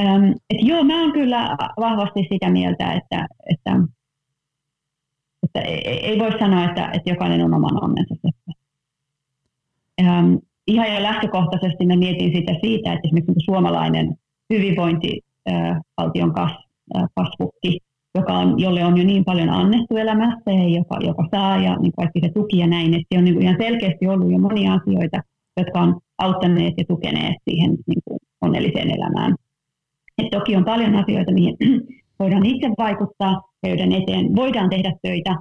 [0.00, 3.70] Ähm, et joo, mä oon kyllä vahvasti sitä mieltä, että, että,
[5.58, 8.52] että ei, ei voi sanoa, että, että jokainen on oman onnensa seppä.
[10.00, 10.34] Ähm,
[10.66, 14.14] ihan jo lähtökohtaisesti mä mietin sitä siitä, että esimerkiksi niin suomalainen
[14.50, 16.32] hyvinvointivaltion
[17.14, 17.78] kasvukki,
[18.14, 21.92] joka on, jolle on jo niin paljon annettu elämässä ja joka, joka saa ja niin
[21.96, 25.20] kaikki se tuki ja näin, että on niin kuin ihan selkeästi ollut jo monia asioita,
[25.56, 29.34] jotka on auttaneet ja tukeneet siihen niin kuin onnelliseen elämään.
[30.18, 31.56] Et toki on paljon asioita, mihin
[32.20, 35.36] voidaan itse vaikuttaa ja joiden eteen voidaan tehdä töitä,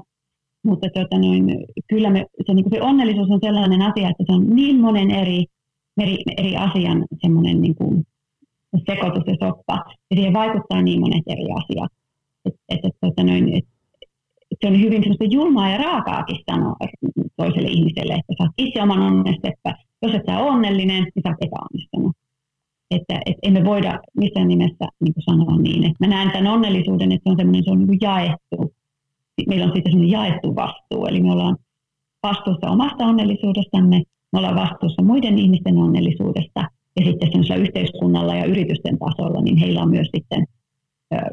[0.64, 4.50] mutta tuota, noin, kyllä me, se, niin se onnellisuus on sellainen asia, että se on
[4.56, 5.46] niin monen eri,
[6.02, 8.04] eri, eri asian semmoinen niin kuin
[8.90, 9.74] sekoitus ja soppa.
[10.12, 11.92] Ja siihen vaikuttaa niin monet eri asiat.
[12.46, 13.66] Et, et, et, tota noin, et,
[14.52, 16.76] et se on hyvin semmoista julmaa ja raakaakin sanoa
[17.38, 19.76] toiselle ihmiselle, että sä oot itse oman onnesteppä.
[20.02, 22.16] Jos et sä ole onnellinen, niin sä oot epäonnistunut.
[22.92, 25.84] että, että emme voida missään nimessä niin sanoa niin.
[25.84, 28.74] Että mä näen tämän onnellisuuden, että se on semmoinen se on niin jaettu.
[29.48, 31.58] Meillä on siitä semmoinen jaettu vastuu, eli me ollaan
[32.24, 36.62] vastuussa omasta onnellisuudestamme, me ollaan vastuussa muiden ihmisten onnellisuudesta,
[37.00, 40.46] ja sitten semmoisella yhteiskunnalla ja yritysten tasolla, niin heillä on myös sitten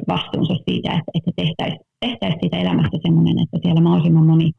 [0.09, 4.53] vastuunsa siitä, että, että tehtäisiin tehtäisi siitä elämästä semmoinen, että siellä mahdollisimman moni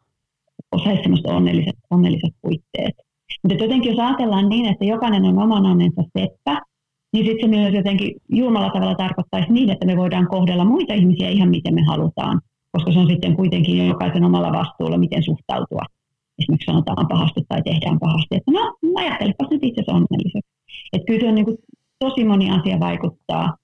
[0.72, 2.94] osaisi semmoista onnelliset, onnelliset puitteet.
[3.44, 6.62] Mutta jotenkin jos ajatellaan niin, että jokainen on oman onnensa seppä,
[7.14, 11.30] niin sitten se myös jotenkin julmalla tavalla tarkoittaisi niin, että me voidaan kohdella muita ihmisiä
[11.30, 12.42] ihan miten me halutaan,
[12.76, 15.84] koska se on sitten kuitenkin jokaisen omalla vastuulla, miten suhtautua.
[16.40, 18.62] Esimerkiksi sanotaan pahasti tai tehdään pahasti, että no,
[18.96, 20.52] ajattelepas nyt itse onnelliseksi.
[20.94, 21.58] Että kyllä se on niin kuin,
[22.00, 23.56] tosi moni asia vaikuttaa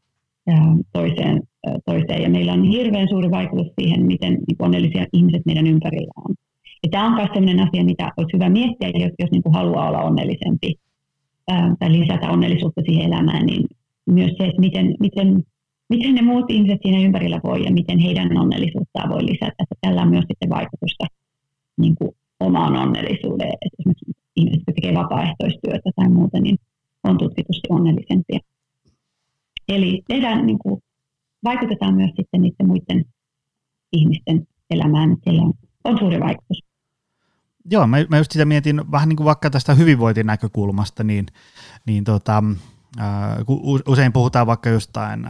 [0.93, 1.41] toiseen,
[1.85, 6.35] toiseen, ja meillä on hirveän suuri vaikutus siihen, miten niin onnellisia ihmiset meidän ympärillä on.
[6.83, 9.87] Ja tämä on myös sellainen asia, mitä olisi hyvä miettiä, jos, jos niin kuin haluaa
[9.87, 10.75] olla onnellisempi
[11.79, 13.63] tai lisätä onnellisuutta siihen elämään, niin
[14.05, 15.43] myös se, että miten, miten,
[15.91, 19.59] miten ne muut ihmiset siinä ympärillä voi ja miten heidän onnellisuuttaan voi lisätä.
[19.63, 21.05] Että tällä on myös sitten vaikutusta
[21.77, 23.53] niin kuin omaan onnellisuuteen.
[23.65, 26.57] Et esimerkiksi ihmiset, jotka tekevät vapaaehtoistyötä tai muuta, niin
[27.03, 28.39] on tutkitusti onnellisempia.
[29.67, 30.81] Eli tehdään, niin kuin,
[31.43, 33.05] vaikutetaan myös sitten niiden muiden
[33.91, 36.63] ihmisten elämään, että siellä on, on suuri vaikutus.
[37.71, 41.25] Joo, mä, mä just sitä mietin vähän niin kuin vaikka tästä hyvinvointinäkökulmasta, niin,
[41.85, 42.43] niin tota,
[43.87, 45.27] usein puhutaan vaikka jostain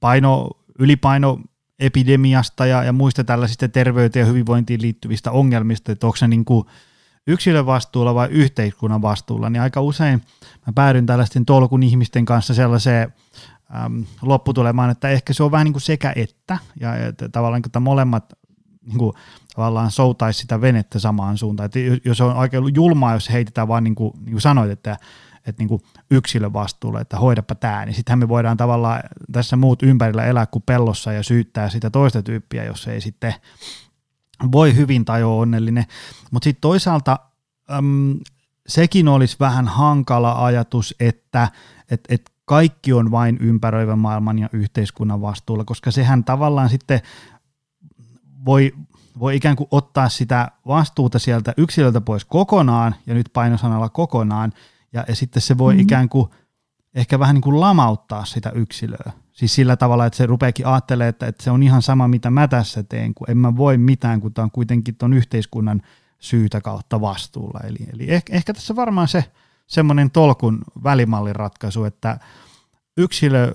[0.00, 1.40] paino, ylipaino
[1.78, 6.64] epidemiasta ja, ja muista tällaisista terveyteen ja hyvinvointiin liittyvistä ongelmista, että onko se niin kuin
[7.26, 10.22] yksilön vastuulla vai yhteiskunnan vastuulla, niin aika usein
[10.66, 13.12] mä päädyn tällaisten tolkun ihmisten kanssa sellaiseen
[13.84, 17.80] äm, lopputulemaan, että ehkä se on vähän niin kuin sekä että, ja että tavallaan että
[17.80, 18.32] molemmat
[18.86, 19.12] niin kuin,
[19.54, 21.64] tavallaan soutaisi sitä venettä samaan suuntaan.
[21.64, 24.96] Että jos on oikein julmaa, jos heitetään vaan niin kuin, niin kuin sanoit, että,
[25.46, 25.80] että niin
[26.10, 29.00] yksilön vastuulla, että hoidapa tämä, niin sittenhän me voidaan tavallaan
[29.32, 33.34] tässä muut ympärillä elää kuin pellossa ja syyttää sitä toista tyyppiä, jos ei sitten
[34.52, 35.84] voi hyvin tai ole onnellinen.
[36.30, 37.18] Mutta sitten toisaalta
[37.70, 38.18] äm,
[38.66, 41.48] sekin olisi vähän hankala ajatus, että
[41.90, 47.00] et, et kaikki on vain ympäröivän maailman ja yhteiskunnan vastuulla, koska sehän tavallaan sitten
[48.44, 48.72] voi,
[49.18, 54.52] voi ikään kuin ottaa sitä vastuuta sieltä yksilöltä pois kokonaan, ja nyt painosanalla kokonaan,
[54.94, 55.82] ja, ja sitten se voi mm-hmm.
[55.82, 56.30] ikään kuin
[56.94, 59.12] ehkä vähän niin kuin lamauttaa sitä yksilöä.
[59.32, 62.48] Siis sillä tavalla, että se rupeekin ajattelemaan, että, että se on ihan sama, mitä mä
[62.48, 65.82] tässä teen, kun en mä voi mitään, kun tämä on kuitenkin tuon yhteiskunnan
[66.18, 67.60] syytä kautta vastuulla.
[67.64, 69.24] Eli, eli ehkä, ehkä tässä varmaan se
[69.66, 72.18] semmoinen tolkun välimallin ratkaisu, että
[72.96, 73.52] yksilö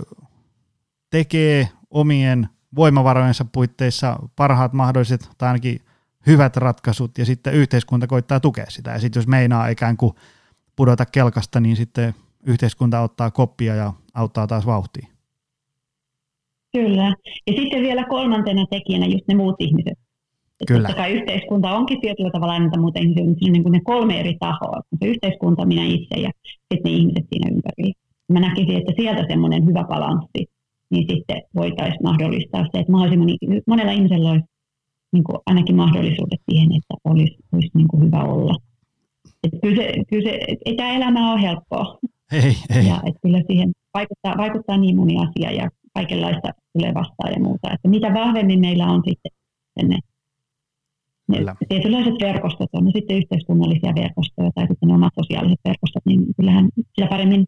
[1.10, 5.82] tekee omien voimavarojensa puitteissa parhaat mahdolliset tai ainakin
[6.28, 8.92] hyvät ratkaisut ja sitten yhteiskunta koittaa tukea sitä.
[8.92, 10.14] Ja sitten jos meinaa ikään kuin
[10.80, 12.14] pudota kelkasta, niin sitten
[12.48, 15.08] yhteiskunta ottaa koppia ja auttaa taas vauhtiin.
[16.74, 17.16] Kyllä.
[17.48, 20.00] Ja sitten vielä kolmantena tekijänä just ne muut ihmiset.
[20.68, 20.88] Kyllä.
[20.88, 24.36] Totta kai yhteiskunta onkin tietyllä tavalla aina muuta ihmisiä, mutta niin kuin ne kolme eri
[24.40, 24.82] tahoa.
[25.00, 26.30] Se yhteiskunta, minä itse ja
[26.74, 27.94] sitten ne ihmiset siinä ympärillä.
[28.34, 30.42] Mä näkisin, että sieltä semmoinen hyvä balanssi,
[30.92, 34.46] niin sitten voitaisiin mahdollistaa se, että mahdollisimman monella ihmisellä olisi
[35.14, 38.69] niin kuin ainakin mahdollisuudet siihen, että olisi, olisi niin kuin hyvä olla.
[39.44, 42.00] Et kyllä se, kyllä se, ei tämä elämä ole helppoa.
[42.32, 42.88] Ei, ei.
[42.88, 47.74] Ja, että kyllä siihen vaikuttaa, vaikuttaa niin moni asia ja kaikenlaista tulee vastaan ja muuta.
[47.74, 49.32] Että mitä vahvemmin meillä on sitten
[49.90, 50.00] ne,
[51.28, 51.38] ne
[51.70, 57.10] tietynlaiset verkostot, on ne sitten yhteiskunnallisia verkostoja tai sitten omat sosiaaliset verkostot, niin kyllähän sillä
[57.10, 57.46] paremmin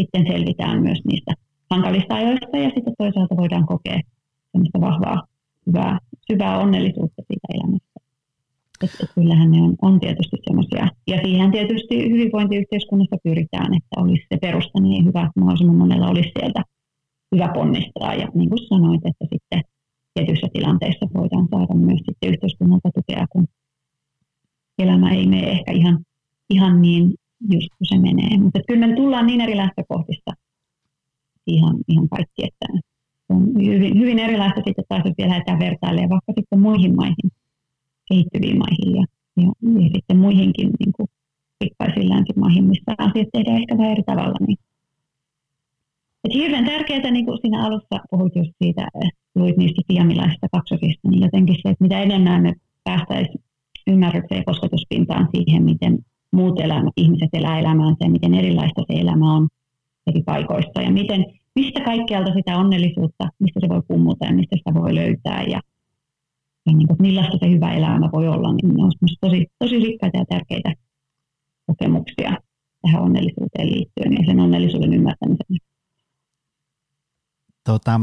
[0.00, 1.32] sitten selvitään myös niistä
[1.70, 4.00] hankalista ajoista ja sitten toisaalta voidaan kokea
[4.80, 5.22] vahvaa,
[5.66, 5.98] hyvää,
[6.32, 7.85] syvää onnellisuutta siitä elämästä.
[8.84, 10.88] Että et kyllähän ne on, on tietysti semmoisia.
[11.06, 16.30] Ja siihen tietysti hyvinvointiyhteiskunnassa pyritään, että olisi se perusta niin hyvä, että mahdollisimman monella olisi
[16.38, 16.62] sieltä
[17.34, 18.14] hyvä ponnistaa.
[18.14, 19.60] Ja niin kuin sanoit, että sitten
[20.14, 23.46] tietyissä tilanteissa voidaan saada myös sitten yhteiskunnalta tukea, kun
[24.78, 25.98] elämä ei mene ehkä ihan,
[26.50, 27.14] ihan niin
[27.52, 28.38] just kuin se menee.
[28.38, 30.32] Mutta kyllä me tullaan niin eri lähtökohdista
[31.46, 32.66] ihan, ihan kaikki, että
[33.28, 37.30] on hyvin, hyvin erilaista sitten taas, jos vielä lähdetään vertailemaan vaikka sitten muihin maihin,
[38.08, 39.04] kehittyviin maihin ja,
[39.36, 39.48] ja,
[39.82, 41.08] ja sitten muihinkin niin kuin
[41.60, 44.58] rikkaisiin länsimaihin, missä asiat tehdään ehkä vähän eri tavalla, niin.
[46.24, 48.88] Et hirveän tärkeää, niin kuin siinä alussa puhuit just siitä,
[49.34, 52.52] luit niistä siamilaisista kaksosista, niin jotenkin se, että mitä enemmän me
[52.84, 53.44] päästäisiin
[53.86, 55.98] ymmärrykseen ja kosketuspintaan siihen, miten
[56.32, 59.48] muut elämät, ihmiset elää elämäänsä ja miten erilaista se elämä on
[60.06, 64.74] eri paikoissa ja miten, mistä kaikkialta sitä onnellisuutta, mistä se voi kummuta ja mistä sitä
[64.74, 65.60] voi löytää ja,
[66.66, 70.18] ja niin kuin, millaista se hyvä elämä voi olla, niin ne on tosi, tosi rikkaita
[70.18, 70.74] ja tärkeitä
[71.66, 72.36] kokemuksia
[72.82, 75.58] tähän onnellisuuteen liittyen ja sen onnellisuuden ymmärtämiseen.
[77.64, 78.00] Tota,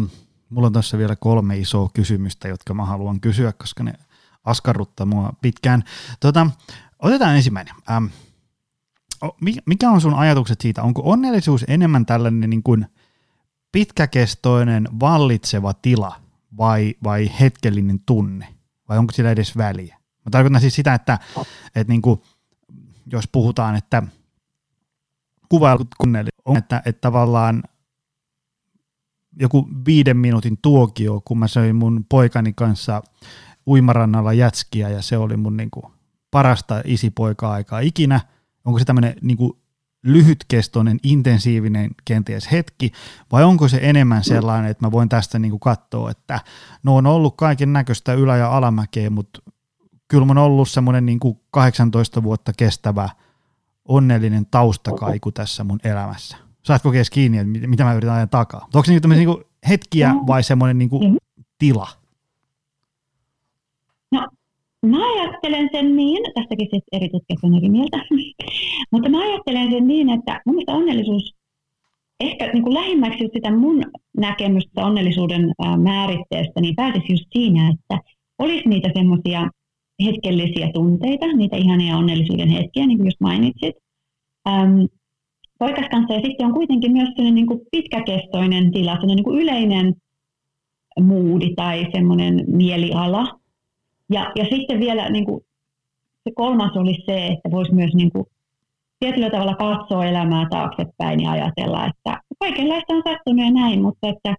[0.49, 3.93] mulla on tässä vielä kolme isoa kysymystä, jotka mä haluan kysyä, koska ne
[4.43, 5.83] askarruttaa mua pitkään.
[6.19, 6.47] Tota,
[6.99, 7.75] otetaan ensimmäinen.
[7.91, 8.05] Ähm,
[9.65, 10.83] mikä on sun ajatukset siitä?
[10.83, 12.85] Onko onnellisuus enemmän tällainen niin kuin
[13.71, 16.22] pitkäkestoinen, vallitseva tila
[16.57, 18.47] vai, vai hetkellinen tunne?
[18.89, 19.97] Vai onko sillä edes väliä?
[20.25, 21.19] Mä tarkoitan siis sitä, että,
[21.75, 22.21] että niin kuin,
[23.11, 24.03] jos puhutaan, että
[25.49, 25.87] kuvailut
[26.45, 27.63] on, että, että tavallaan
[29.39, 33.01] joku viiden minuutin tuokio, kun mä söin mun poikani kanssa
[33.67, 35.85] uimarannalla jätskiä ja se oli mun niin kuin
[36.31, 38.19] parasta isipoika-aikaa ikinä.
[38.65, 39.37] Onko se tämmöinen niin
[40.03, 42.91] lyhytkestoinen, intensiivinen kenties hetki,
[43.31, 46.39] vai onko se enemmän sellainen, että mä voin tästä niin kuin katsoa, että
[46.83, 49.39] no on ollut kaiken näköistä ylä- ja alamäkeä, mutta
[50.07, 53.09] kyllä on ollut semmoinen niin kuin 18 vuotta kestävä
[53.85, 56.37] onnellinen taustakaiku tässä mun elämässä.
[56.63, 58.61] Saatko kees kiinni, että mitä mä yritän ajan takaa?
[58.61, 61.17] Onko se niin kuin niinku hetkiä vai semmoinen niin kuin
[61.57, 61.87] tila?
[64.11, 64.27] No,
[64.83, 67.97] mä ajattelen sen niin, tästäkin siis eri tutkijat on eri mieltä,
[68.91, 71.35] mutta mä ajattelen sen niin, että mun mielestä onnellisuus,
[72.19, 73.83] ehkä niin kuin lähimmäksi sitä mun
[74.17, 77.99] näkemystä onnellisuuden määritteestä, niin pääsisi just siinä, että
[78.39, 79.49] olisi niitä semmoisia
[80.05, 83.75] hetkellisiä tunteita, niitä ihania onnellisuuden hetkiä, niin kuin just mainitsit,
[84.47, 84.87] äm,
[85.59, 86.13] poikas kanssa.
[86.13, 89.93] Ja sitten on kuitenkin myös sellainen niin kuin pitkäkestoinen tila, sellainen niin kuin yleinen
[91.01, 93.42] moodi tai semmoinen mieliala.
[94.13, 95.41] Ja, ja sitten vielä niin kuin,
[96.23, 98.25] se kolmas olisi se, että voisi myös niin kuin,
[98.99, 104.35] tietyllä tavalla katsoa elämää taaksepäin ja ajatella, että kaikenlaista on sattunut ja näin, mutta että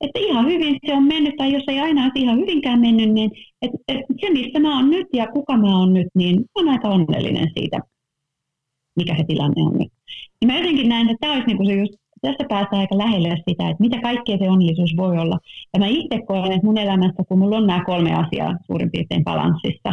[0.00, 3.30] että ihan hyvin se on mennyt, tai jos ei aina olisi ihan hyvinkään mennyt, niin
[3.62, 6.88] että, että se, missä mä oon nyt ja kuka mä oon nyt, niin on aika
[6.88, 7.78] onnellinen siitä,
[8.96, 9.92] mikä se tilanne on nyt.
[10.40, 11.94] Niin mä jotenkin näen, että tämä olisi niin kuin se just,
[12.24, 15.38] tässä päästään aika lähelle sitä, että mitä kaikkea se onnellisuus voi olla.
[15.74, 19.24] Ja mä itse koen, että mun elämässä, kun mulla on nämä kolme asiaa suurin piirtein
[19.24, 19.92] balanssissa,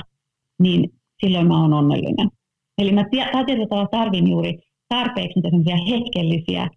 [0.59, 0.93] niin
[1.25, 2.29] silloin mä oon onnellinen.
[2.77, 4.59] Eli mä tietyllä tavalla tarvin juuri
[4.89, 6.69] tarpeeksi niitä hetkellisiä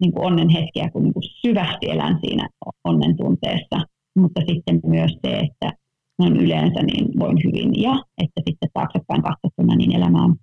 [0.00, 2.48] niin kuin onnen hetkiä, kun niin kuin syvästi elän siinä
[2.84, 3.76] onnen tunteessa,
[4.16, 5.72] mutta sitten myös se, että
[6.18, 10.36] noin yleensä niin voin hyvin ja että sitten taaksepäin katsottuna niin elämä on,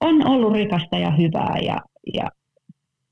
[0.00, 1.80] on ollut rikasta ja hyvää ja,
[2.14, 2.30] ja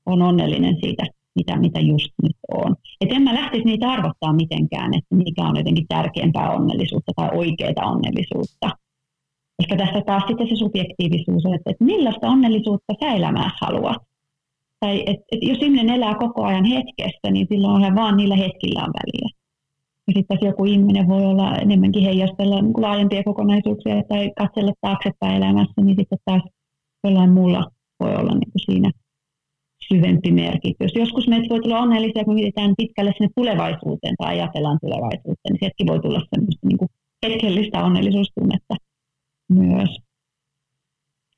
[0.09, 1.03] on onnellinen siitä,
[1.35, 2.75] mitä, mitä just nyt on.
[3.01, 7.91] Että en mä lähtisi niitä arvottaa mitenkään, että mikä on jotenkin tärkeämpää onnellisuutta tai oikeaa
[7.91, 8.69] onnellisuutta.
[9.59, 13.97] Ehkä tässä taas sitten se subjektiivisuus, että, että millaista onnellisuutta sä elämää haluat
[14.79, 18.79] tai et, et jos ihminen elää koko ajan hetkessä, niin silloin on vaan niillä hetkillä
[18.79, 19.29] on väliä.
[20.07, 25.81] Ja sitten joku ihminen voi olla enemmänkin heijastella niin laajempia kokonaisuuksia tai katsella taaksepäin elämässä,
[25.81, 26.41] niin sitten taas
[27.03, 28.91] jollain muulla voi olla niin kuin siinä
[29.93, 30.91] syvempi merkitys.
[30.95, 35.87] Joskus meitä voi tulla onnellisia, kun mietitään pitkälle sinne tulevaisuuteen tai ajatellaan tulevaisuuteen, niin sieltäkin
[35.87, 36.89] voi tulla semmoista niin kuin
[37.25, 38.75] hetkellistä onnellisuustunnetta
[39.49, 39.89] myös.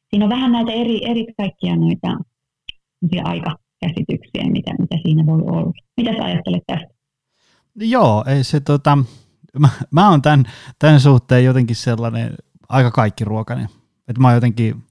[0.10, 2.18] Siinä on vähän näitä eri, eri kaikkia noita
[3.24, 5.72] aikakäsityksiä, mitä, mitä siinä voi olla.
[5.98, 6.88] Mitä sä ajattelet tästä?
[7.76, 8.98] Joo, ei se tota,
[9.60, 10.46] mä, mä oon tämän,
[10.80, 12.36] tämän suhteen jotenkin sellainen
[12.70, 13.68] aika kaikki ruokainen.
[14.08, 14.84] Että mä jotenkin,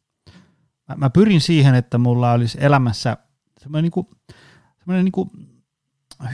[0.89, 3.17] mä, mä, pyrin siihen, että mulla olisi elämässä
[3.61, 4.11] semmoinen niinku,
[4.79, 5.31] semmoinen niinku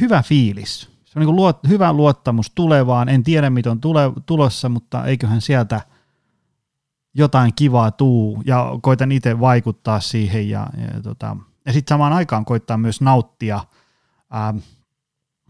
[0.00, 0.80] hyvä fiilis.
[1.04, 3.08] Se on niinku luot, hyvä luottamus tulevaan.
[3.08, 5.80] En tiedä, mitä on tule, tulossa, mutta eiköhän sieltä
[7.14, 12.44] jotain kivaa tuu ja koitan itse vaikuttaa siihen ja, ja tota, ja sitten samaan aikaan
[12.44, 13.64] koittaa myös nauttia
[14.30, 14.52] ää,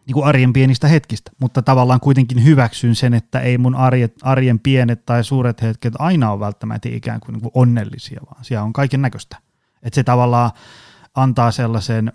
[0.06, 4.58] niin kuin arjen pienistä hetkistä, mutta tavallaan kuitenkin hyväksyn sen, että ei mun arjet, arjen
[4.58, 8.72] pienet tai suuret hetket aina ole välttämättä ikään kuin, niin kuin onnellisia, vaan siellä on
[8.72, 9.36] kaiken näköistä.
[9.82, 10.50] Että se tavallaan
[11.16, 12.12] antaa sellaisen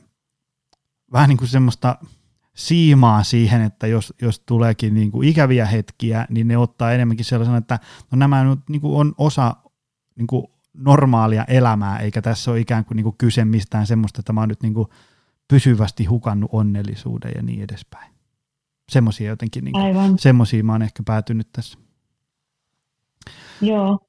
[1.12, 1.96] vähän niin kuin semmoista
[2.56, 7.56] siimaa siihen, että jos, jos tuleekin niin kuin ikäviä hetkiä, niin ne ottaa enemmänkin sellaisen,
[7.56, 7.80] että
[8.12, 9.56] no nämä nyt niin kuin on osa
[10.16, 14.34] niin kuin normaalia elämää, eikä tässä ole ikään kuin, niin kuin kyse mistään semmoista, että
[14.34, 14.88] mä oon nyt niin kuin
[15.48, 18.12] pysyvästi hukannut onnellisuuden ja niin edespäin.
[18.92, 21.78] Semmoisia jotenkin, niin kuin, semmoisia mä oon ehkä päätynyt tässä.
[23.62, 24.00] Joo.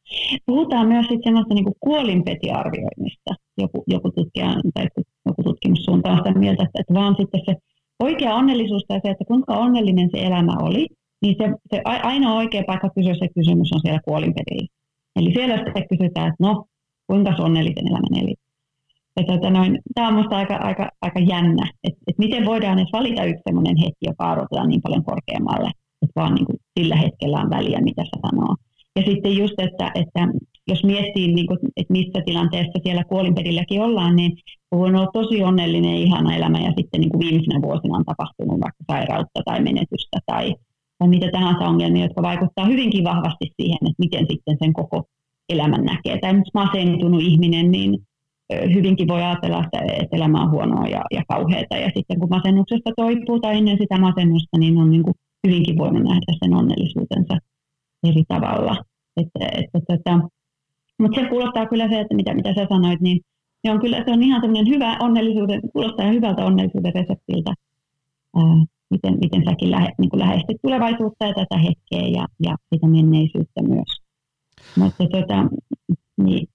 [0.46, 3.34] Puhutaan myös sitten semmoista niin kuolinpetiarvioinnista.
[3.58, 4.86] Joku, joku tutkija tai
[5.26, 7.56] joku tutkimussuunta on sitä mieltä, että, että vaan sitten se
[8.02, 10.86] oikea onnellisuus tai se, että kuinka onnellinen se elämä oli,
[11.22, 14.68] niin se, se ainoa oikea paikka kysyä se kysymys on siellä kuolinpedillä.
[15.16, 16.64] Eli siellä sitten kysytään, että no,
[17.06, 18.34] kuinka onnellisen elämän eli.
[19.14, 19.38] Tota
[19.94, 23.76] tämä on minusta aika, aika, aika jännä, että, että miten voidaan edes valita yksi sellainen
[23.76, 25.70] hetki, joka arvotetaan niin paljon korkeammalle,
[26.02, 28.56] että vaan niin kuin sillä hetkellä on väliä, mitä se sanoo.
[28.96, 30.28] Ja sitten just, että, että
[30.68, 34.32] jos miettii, niin kuin, että missä tilanteessa siellä kuolinpedilläkin ollaan, niin
[34.72, 38.84] voin olla tosi onnellinen ihana elämä ja sitten niin kuin viimeisenä vuosina on tapahtunut vaikka
[38.90, 40.54] sairautta tai menetystä tai,
[40.98, 45.04] tai mitä tahansa ongelmia, jotka vaikuttaa hyvinkin vahvasti siihen, että miten sitten sen koko
[45.48, 46.18] elämän näkee.
[46.18, 47.98] Tai nyt masentunut ihminen, niin
[48.74, 51.76] hyvinkin voi ajatella, että elämä on huonoa ja, ja kauheata.
[51.76, 55.14] Ja sitten kun masennuksesta toipuu tai ennen sitä masennusta, niin on niin kuin
[55.46, 57.38] hyvinkin voinut nähdä sen onnellisuutensa
[58.04, 58.76] eri tavalla.
[59.16, 60.18] Että, että, että, että,
[60.98, 63.20] mutta se kuulostaa kyllä se, että mitä, mitä sä sanoit, niin
[63.62, 67.54] se on kyllä se on ihan semmoinen hyvä onnellisuuden, kuulostaa hyvältä onnellisuuden reseptiltä,
[68.36, 72.86] ää, miten, miten säkin lähe, niin kuin lähestyt tulevaisuutta ja tätä hetkeä ja, ja sitä
[72.86, 74.02] menneisyyttä myös.
[74.78, 75.46] Mutta tota,
[76.16, 76.46] niin,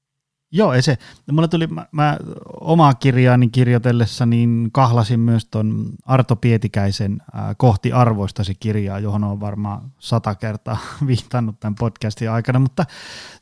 [0.52, 0.98] Joo, ei se.
[1.32, 2.18] Mulle tuli, mä, mä
[2.62, 9.40] omaa kirjaani kirjoitellessa niin kahlasin myös ton Arto Pietikäisen äh, Kohti arvoistasi kirjaa, johon on
[9.40, 10.78] varmaan sata kertaa
[11.08, 12.86] viittannut tämän podcastin aikana, mutta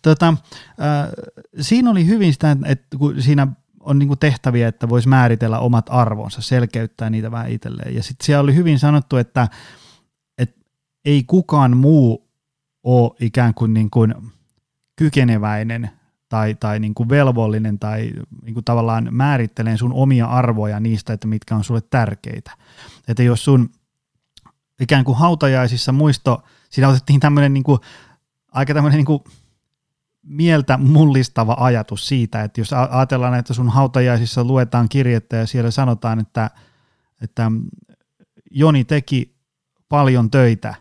[0.01, 0.35] tota, äh,
[1.61, 3.47] siinä oli hyvin sitä, että kun siinä
[3.79, 7.95] on niin tehtäviä, että voisi määritellä omat arvonsa, selkeyttää niitä vähän itselleen.
[7.95, 9.47] Ja sitten siellä oli hyvin sanottu, että,
[10.37, 10.61] että
[11.05, 12.29] ei kukaan muu
[12.83, 14.15] ole ikään kuin, niin kuin
[14.95, 15.89] kykeneväinen
[16.29, 18.11] tai, tai niin kuin velvollinen tai
[18.41, 22.51] niin kuin tavallaan määrittelee sun omia arvoja niistä, että mitkä on sulle tärkeitä.
[23.07, 23.69] Että jos sun
[24.79, 27.79] ikään kuin hautajaisissa muisto, siinä otettiin tämmöinen niin kuin,
[28.51, 29.23] aika tämmöinen niin kuin
[30.23, 36.19] mieltä mullistava ajatus siitä, että jos ajatellaan, että sun hautajaisissa luetaan kirjettä ja siellä sanotaan,
[36.19, 36.49] että,
[37.21, 37.51] että
[38.51, 39.35] Joni teki
[39.89, 40.75] paljon töitä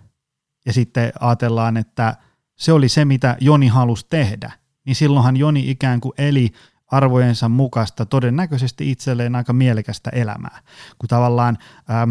[0.67, 2.17] ja sitten ajatellaan, että
[2.57, 4.53] se oli se, mitä Joni halusi tehdä–
[4.85, 6.51] niin silloinhan Joni ikään kuin eli
[6.87, 10.61] arvojensa mukaista todennäköisesti itselleen aika mielekästä elämää.
[10.99, 11.59] Kun tavallaan
[11.91, 12.11] ähm,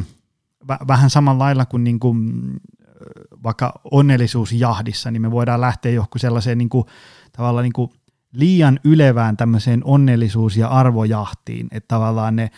[0.87, 2.19] vähän samalla lailla kuin, niin kuin
[3.43, 6.85] vaikka onnellisuusjahdissa, niin me voidaan lähteä johonkin sellaiseen niin kuin,
[7.31, 7.91] tavallaan niin kuin
[8.33, 12.51] liian ylevään tämmöiseen onnellisuus- ja arvojahtiin, että tavallaan ne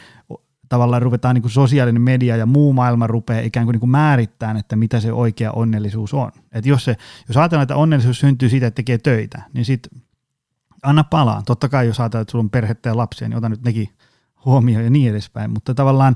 [0.70, 4.58] tavallaan ruvetaan niin kuin sosiaalinen media ja muu maailma rupeaa ikään kuin, niin kuin määrittämään,
[4.58, 6.32] että mitä se oikea onnellisuus on.
[6.52, 6.96] Et jos, se,
[7.28, 10.02] jos ajatellaan, että onnellisuus syntyy siitä, että tekee töitä, niin sitten
[10.86, 11.42] anna palaa.
[11.46, 13.90] Totta kai jos ajatellaan, että sulla on perhettä ja lapsia, niin ota nyt nekin
[14.46, 15.52] huomioon ja niin edespäin.
[15.52, 16.16] Mutta tavallaan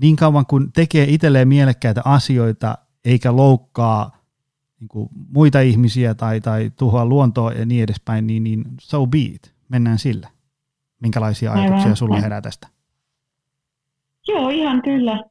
[0.00, 4.22] niin kauan kun tekee itselleen mielekkäitä asioita, eikä loukkaa
[4.80, 9.18] niin kuin muita ihmisiä tai, tai tuhoa luontoa ja niin edespäin, niin, niin so be
[9.18, 9.54] it.
[9.68, 10.28] Mennään sillä.
[11.02, 11.96] Minkälaisia ajatuksia Aivan.
[11.96, 12.68] sulla herää tästä?
[14.28, 15.24] Joo, ihan kyllä.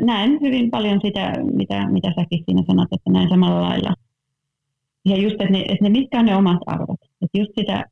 [0.00, 3.94] Näen hyvin paljon sitä, mitä, mitä säkin siinä sanot, että näin samalla lailla.
[5.04, 7.00] Ja just, että ne, että ne mitkä on ne omat arvot.
[7.22, 7.84] Että just sitä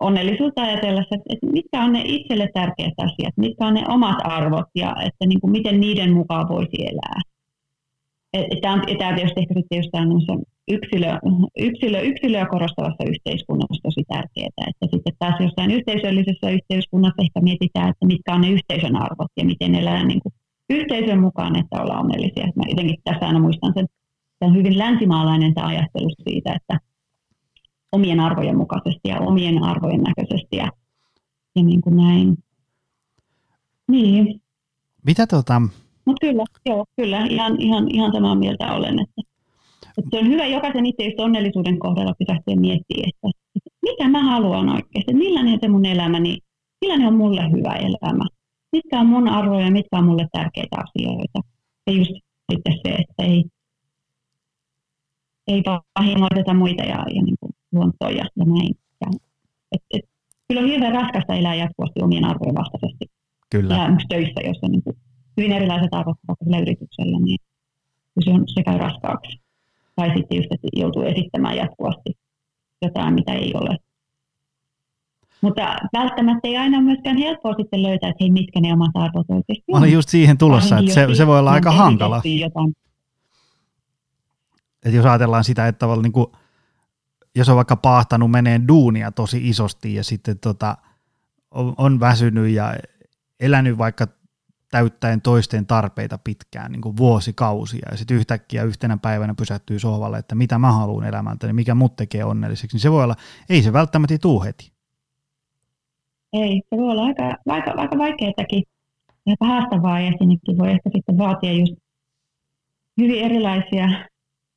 [0.00, 4.68] onnellisuutta ajatellessa, että, että mitkä on ne itselle tärkeät asiat, mitkä on ne omat arvot
[4.74, 7.20] ja että niin kuin miten niiden mukaan voisi elää.
[8.62, 10.28] Tämä on, tämä tietysti ehkä sitten just
[10.68, 11.18] yksilö,
[11.58, 14.68] yksilö, yksilöä korostavassa yhteiskunnassa tosi tärkeää.
[14.70, 19.44] Että sitten taas jossain yhteisöllisessä yhteiskunnassa ehkä mietitään, että mitkä on ne yhteisön arvot ja
[19.44, 20.32] miten elää niin kuin
[20.70, 22.52] yhteisön mukaan, että ollaan onnellisia.
[22.56, 23.86] Mä jotenkin tässä aina muistan sen,
[24.38, 26.89] se on hyvin länsimaalainen tämä ajattelu siitä, että
[27.92, 30.70] omien arvojen mukaisesti ja omien arvojen näköisesti ja,
[31.56, 32.36] ja niin kuin näin.
[33.88, 34.40] Niin.
[35.06, 35.62] Mitä tota...
[36.04, 39.30] Mutta kyllä, joo, kyllä, ihan, ihan, ihan samaa mieltä olen, että
[39.98, 44.22] että se on hyvä jokaisen itse just onnellisuuden kohdalla pysähtyä miettiä, että, että mitä mä
[44.22, 46.38] haluan oikeasti, millainen se mun elämäni,
[46.80, 48.24] millainen on mulle hyvä elämä,
[48.72, 51.40] mitkä on mun arvoja, mitkä on mulle tärkeitä asioita.
[51.86, 52.10] Ja just
[52.52, 53.44] sitten se, että ei,
[55.46, 55.62] ei
[55.98, 58.74] vahingoiteta muita ja, ja niin kuin luontoa ja, ja näin.
[59.00, 59.06] Ja,
[59.72, 60.04] et, et,
[60.48, 63.04] kyllä on hirveän raskasta elää jatkuvasti omien arvojen vastaisesti.
[63.50, 63.74] Kyllä.
[63.74, 64.96] Ja töissä, jossa on niin kuin
[65.36, 67.38] hyvin erilaiset arvot vaikka yrityksellä, niin
[68.24, 69.40] se, on, se käy raskaaksi
[69.96, 72.10] tai sitten just, että joutuu esittämään jatkuvasti
[72.82, 73.76] jotain, mitä ei ole.
[75.40, 79.64] Mutta välttämättä ei aina myöskään helppoa sitten löytää, että hei, mitkä ne omat arvot oikeasti
[79.68, 79.80] on.
[79.80, 82.22] Mä olin just siihen tulossa, että se, se voi olla aika hankala.
[84.84, 86.26] Että jos ajatellaan sitä, että tavallaan niin kuin,
[87.36, 90.76] jos on vaikka paahtanut menee duunia tosi isosti ja sitten tota,
[91.50, 92.74] on, on väsynyt ja
[93.40, 94.06] elänyt vaikka
[94.70, 100.34] täyttäen toisten tarpeita pitkään, niin kuin vuosikausia, ja sitten yhtäkkiä yhtenä päivänä pysähtyy sohvalle, että
[100.34, 103.16] mitä mä haluan elämältä, niin mikä mut tekee onnelliseksi, niin se voi olla,
[103.48, 104.72] ei se välttämättä tuu heti.
[106.32, 108.62] Ei, se voi olla aika, aika, aika vaikeatakin,
[109.26, 111.72] aika haastavaa, ja sinnekin voi ehkä sitten vaatia just
[113.00, 113.88] hyvin erilaisia,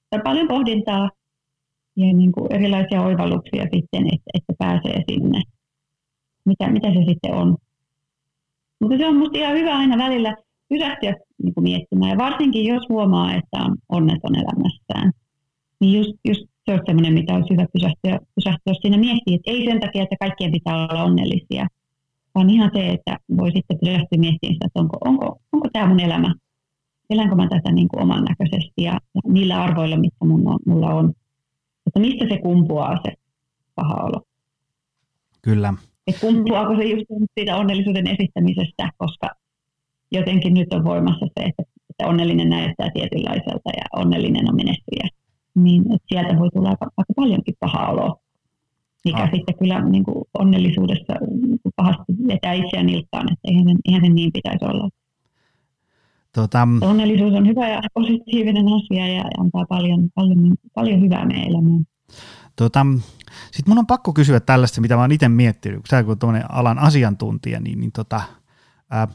[0.10, 1.10] tai paljon pohdintaa,
[1.96, 5.42] ja niin kuin erilaisia oivalluksia sitten, että, että pääsee sinne,
[6.46, 7.58] mitä, mitä se sitten on.
[8.82, 10.36] Mutta se on minusta ihan hyvä aina välillä
[10.70, 11.14] pysähtyä
[11.44, 12.12] niin kuin miettimään.
[12.12, 15.12] Ja varsinkin jos huomaa, että on onneton elämässään,
[15.80, 19.66] niin just, just se on sellainen, mitä olisi hyvä pysähtyä, pysähtyä siinä miettiä, että ei
[19.66, 21.68] sen takia, että kaikkien pitää olla onnellisia,
[22.36, 26.00] vaan ihan se, että voi sitten pysähtyä miettimään sitä, että onko, onko, onko tämä mun
[26.00, 26.36] elämä,
[27.10, 30.90] elänkö mä tätä niin kuin oman näköisesti ja, ja niillä arvoilla, mitkä mun on, mulla
[30.94, 31.14] on,
[31.88, 33.14] että mistä se kumpuaa se
[33.76, 34.22] paha olo.
[35.42, 35.74] Kyllä.
[36.08, 37.06] Että kumpuaako se just
[37.40, 39.30] siitä onnellisuuden esittämisestä, koska
[40.12, 45.08] jotenkin nyt on voimassa se, että, että onnellinen näyttää tietynlaiselta ja onnellinen on menestyjä.
[45.56, 48.20] Niin että sieltä voi tulla aika, aika paljonkin paha olo,
[49.06, 49.32] mikä ah.
[49.34, 54.10] sitten kyllä niin kuin onnellisuudessa niin kuin pahasti vetää itseään nilkkaan, että eihän, eihän se
[54.10, 54.90] niin pitäisi olla.
[56.34, 61.86] Tota, Onnellisuus on hyvä ja positiivinen asia ja antaa paljon, paljon, paljon hyvää meidän elämään.
[62.56, 62.86] Tota,
[63.52, 66.18] Sitten mun on pakko kysyä tällaista, mitä mä oon itse miettinyt, kun sä kun
[66.50, 68.22] alan asiantuntija, niin, niin tota,
[68.90, 69.08] ää,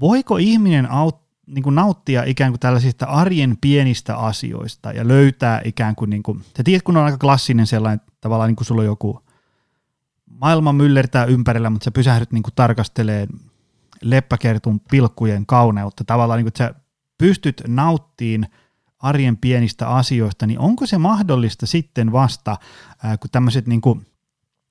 [0.00, 1.16] voiko ihminen aut,
[1.46, 6.40] niin kuin nauttia ikään kuin tällaisista arjen pienistä asioista ja löytää ikään kuin, niin kuin
[6.56, 9.22] sä tiedät, kun on aika klassinen sellainen, tavallaan niin kuin sulla on joku
[10.26, 13.26] maailma myllertää ympärillä, mutta sä pysähdyt niin kuin tarkastelee
[14.02, 16.74] leppäkertun pilkkujen kauneutta, tavallaan niin kuin, että sä
[17.18, 18.46] pystyt nauttiin
[18.98, 22.56] arjen pienistä asioista, niin onko se mahdollista sitten vasta,
[23.20, 23.80] kun tämmöiset niin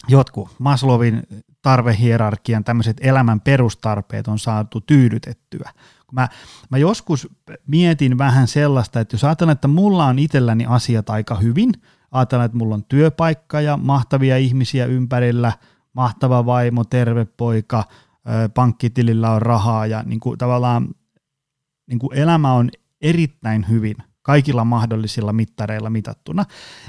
[0.07, 1.23] jotkut Maslowin
[1.61, 5.71] tarvehierarkian tämmöiset elämän perustarpeet on saatu tyydytettyä.
[6.11, 6.29] Mä,
[6.69, 7.27] mä joskus
[7.67, 11.71] mietin vähän sellaista, että jos ajatellaan, että mulla on itselläni asiat aika hyvin,
[12.11, 15.51] ajatellaan, että mulla on työpaikka ja mahtavia ihmisiä ympärillä,
[15.93, 17.83] mahtava vaimo, terve poika,
[18.53, 20.87] pankkitilillä on rahaa ja niin kuin tavallaan
[21.87, 22.69] niin kuin elämä on
[23.01, 26.45] erittäin hyvin kaikilla mahdollisilla mittareilla mitattuna,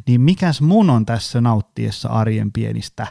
[0.07, 3.07] niin mikäs mun on tässä nauttiessa arjen pienistä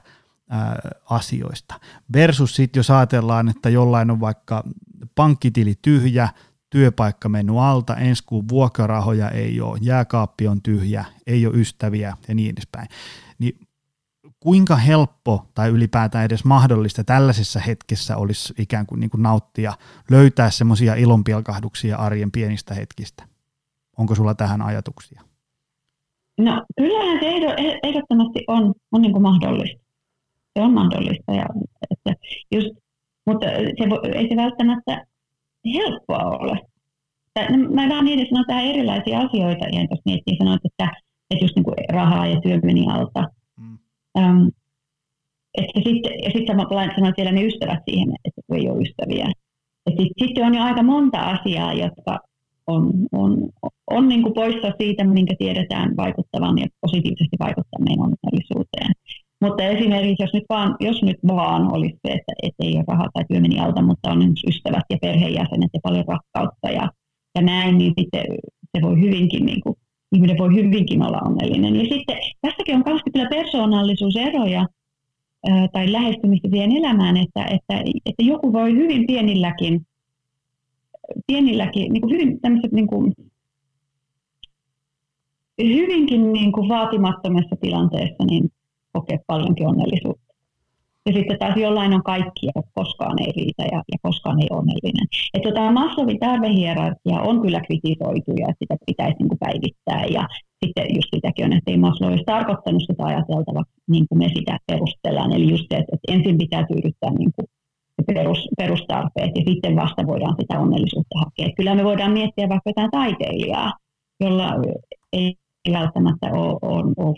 [0.49, 1.79] ää, asioista.
[2.13, 4.63] Versus sitten jos ajatellaan, että jollain on vaikka
[5.15, 6.29] pankkitili tyhjä,
[6.69, 12.35] työpaikka mennyt alta, ensi kuun vuokrarahoja ei ole, jääkaappi on tyhjä, ei ole ystäviä ja
[12.35, 12.87] niin edespäin.
[13.39, 13.66] Niin
[14.39, 19.73] kuinka helppo tai ylipäätään edes mahdollista tällaisessa hetkessä olisi ikään kuin, niin kuin nauttia,
[20.11, 23.23] löytää semmoisia ilonpilkahduksia arjen pienistä hetkistä?
[23.97, 25.21] Onko sulla tähän ajatuksia?
[26.37, 27.27] No kyllähän se
[27.83, 29.83] ehdottomasti on, on niin kuin mahdollista.
[30.53, 31.31] Se on mahdollista.
[31.33, 31.45] Ja,
[31.91, 32.13] että
[32.51, 32.67] just,
[33.25, 35.05] mutta se, ei se välttämättä
[35.73, 36.59] helppoa ole.
[37.49, 40.91] No, mä niitä sanon tähän erilaisia asioita, ja jos miettii sanoit, että,
[41.31, 43.23] että just niin kuin rahaa ja työ meni alta.
[44.17, 44.51] Um,
[45.57, 46.65] että sitten, ja sitten mä
[46.95, 49.27] sanoin siellä ne ystävät siihen, että ei ole ystäviä.
[49.89, 52.19] Sitten sit on jo aika monta asiaa, jotka
[52.67, 53.49] on, on,
[53.91, 58.91] on niin kuin poissa siitä, minkä tiedetään vaikuttavan ja positiivisesti vaikuttaa meidän onnellisuuteen.
[59.41, 63.09] Mutta esimerkiksi jos nyt vaan, jos nyt vaan olisi se, että, että ei ole rahaa
[63.13, 66.89] tai työ meni alta, mutta on ystävät ja perheenjäsenet ja paljon rakkautta ja,
[67.35, 68.23] ja näin, niin sitten
[68.75, 69.75] se voi hyvinkin, niin kuin,
[70.11, 71.75] ihminen voi hyvinkin olla onnellinen.
[71.75, 74.65] Ja sitten tässäkin on kauheasti kyllä persoonallisuuseroja
[75.49, 79.85] ää, tai lähestymistä siihen elämään, että, että, että joku voi hyvin pienilläkin
[81.27, 83.13] pienilläkin, niin kuin hyvin tämmöiset niin kuin,
[85.59, 88.51] hyvinkin niin kuin vaatimattomassa tilanteessa niin
[88.93, 90.26] kokee paljonkin onnellisuutta.
[91.07, 95.07] Ja sitten taas jollain on kaikki ja koskaan ei riitä ja, ja koskaan ei onnellinen.
[95.33, 100.05] Että tota, Maslowin tarvehierarkia on kyllä kritisoitu ja sitä pitäisi niin kuin päivittää.
[100.05, 100.23] Ja
[100.65, 104.57] sitten just sitäkin on, että ei Maslow olisi tarkoittanut sitä ajateltavaksi niin kuin me sitä
[104.67, 105.33] perustellaan.
[105.33, 107.47] Eli just se, että, ensin pitää tyydyttää niin kuin
[108.05, 111.55] perus, perustarpeet ja sitten vasta voidaan sitä onnellisuutta hakea.
[111.57, 113.71] Kyllä me voidaan miettiä vaikka jotain taiteilijaa,
[114.23, 114.47] jolla
[115.13, 115.35] ei
[115.71, 117.15] välttämättä ole, ole, ole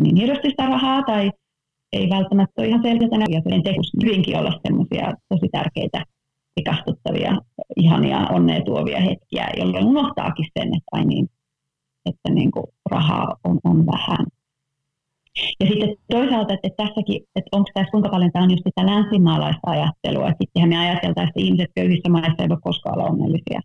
[0.00, 1.30] niin hirveästi sitä rahaa tai
[1.92, 6.04] ei välttämättä ole ihan selkeää ja sen tekus hyvinkin olla sellaisia tosi tärkeitä
[6.56, 7.38] rikastuttavia,
[7.76, 11.28] ihania, onnea tuovia hetkiä, jolloin unohtaakin sen, että, ai niin,
[12.06, 14.26] että niin kuin rahaa on, on vähän.
[15.60, 19.70] Ja sitten toisaalta, että tässäkin, että onko tässä kuinka paljon tämä on just sitä länsimaalaista
[19.70, 23.60] ajattelua, että sittenhän me ajateltaisiin, että ihmiset köyhissä maissa eivät koskaan olla onnellisia.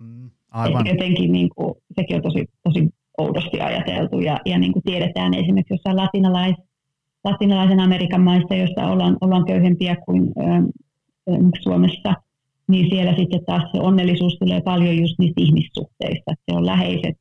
[0.00, 0.86] Mm, aivan.
[0.86, 5.34] Et jotenkin niin kuin, sekin on tosi, tosi oudosti ajateltu ja, ja niin kuin tiedetään
[5.34, 6.56] esimerkiksi jossain latinalais,
[7.24, 12.14] latinalaisen Amerikan maissa, joissa ollaan, ollaan köyhempiä kuin ö, Suomessa,
[12.68, 16.32] niin siellä sitten taas se onnellisuus tulee paljon just niistä ihmissuhteista.
[16.36, 17.16] Se on läheiset,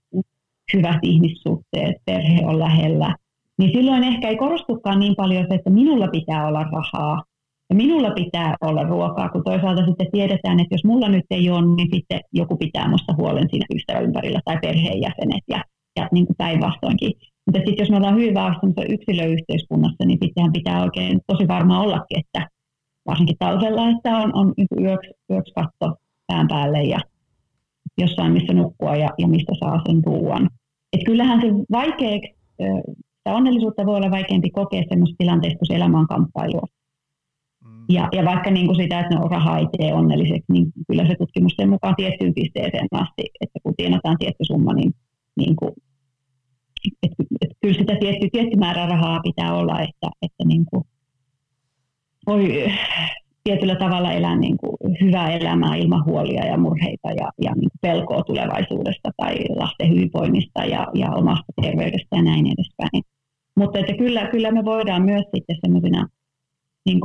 [0.74, 3.16] hyvät ihmissuhteet, perhe on lähellä,
[3.58, 7.24] niin silloin ehkä ei korostukaan niin paljon se, että minulla pitää olla rahaa
[7.70, 11.76] ja minulla pitää olla ruokaa, kun toisaalta sitten tiedetään, että jos mulla nyt ei ole,
[11.76, 15.64] niin sitten joku pitää minusta huolen siinä ystävän ympärillä tai perheenjäsenet ja,
[15.96, 17.14] ja niin kuin päinvastoinkin.
[17.48, 22.20] Mutta sitten jos me ollaan hyvin vahvassa yksilöyhteiskunnassa, niin sittenhän pitää oikein tosi varmaan ollakin,
[22.20, 22.50] että
[23.06, 25.96] varsinkin talvella, että on, on yöksi, yöksi katto
[26.28, 27.00] pään päälle ja
[27.98, 30.50] jossain missä nukkua ja, ja mistä saa sen ruoan.
[30.94, 32.36] Et kyllähän se vaikeaksi,
[33.28, 36.68] sitä onnellisuutta voi olla vaikeampi kokea sellaisessa tilanteessa, kun se elämä on kamppailua.
[37.64, 37.86] Mm.
[37.90, 41.16] Ja, ja vaikka niin kuin sitä, että no, raha ei tee onnelliseksi, niin kyllä se
[41.20, 44.92] tutkimusten mukaan tiettyyn pisteeseen asti, että kun tienataan tietty summa, niin,
[45.38, 45.72] niin kuin,
[47.04, 47.12] et,
[47.42, 50.84] et, kyllä sitä tietty, tietty määrä rahaa pitää olla, että, että niin kuin
[52.28, 52.66] voi
[53.44, 57.82] tietyllä tavalla elää niin kuin hyvää elämää ilman huolia ja murheita ja, ja niin kuin
[57.82, 63.04] pelkoa tulevaisuudesta tai lasten hyvinvoinnista ja, ja omasta terveydestä ja näin edespäin.
[63.56, 66.08] Mutta että kyllä, kyllä me voidaan myös sitten semmoisina
[66.86, 67.00] niin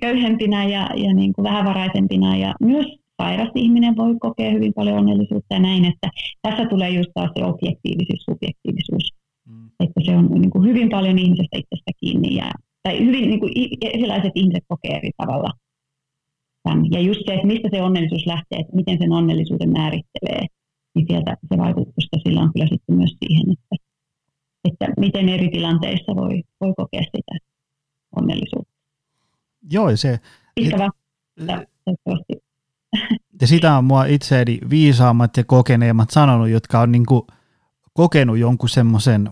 [0.00, 2.86] köyhempinä ja, ja niin kuin vähävaraisempina ja myös
[3.20, 6.08] sairas ihminen voi kokea hyvin paljon onnellisuutta ja näin, että
[6.42, 9.06] tässä tulee just taas se objektiivisuus, subjektiivisuus.
[9.48, 9.70] Mm.
[9.84, 12.50] Että se on niin kuin hyvin paljon ihmisestä itsestä kiinni ja
[12.82, 13.52] tai hyvin niin kuin
[13.82, 15.50] erilaiset ihmiset kokee eri tavalla
[16.62, 16.84] tämän.
[16.90, 20.46] Ja just se, että mistä se onnellisuus lähtee, että miten sen onnellisuuden määrittelee,
[20.94, 23.76] niin sieltä se vaikutusta sillä on kyllä sitten myös siihen, että,
[24.64, 27.34] että miten eri tilanteissa voi, voi kokea sitä
[28.16, 28.74] onnellisuutta.
[29.72, 30.18] Joo, se...
[30.56, 30.88] Ikävä,
[33.40, 37.22] ja sitä on mua itseäni viisaammat ja kokeneemmat sanonut, jotka on niin kuin
[37.92, 39.30] kokenut jonkun semmoisen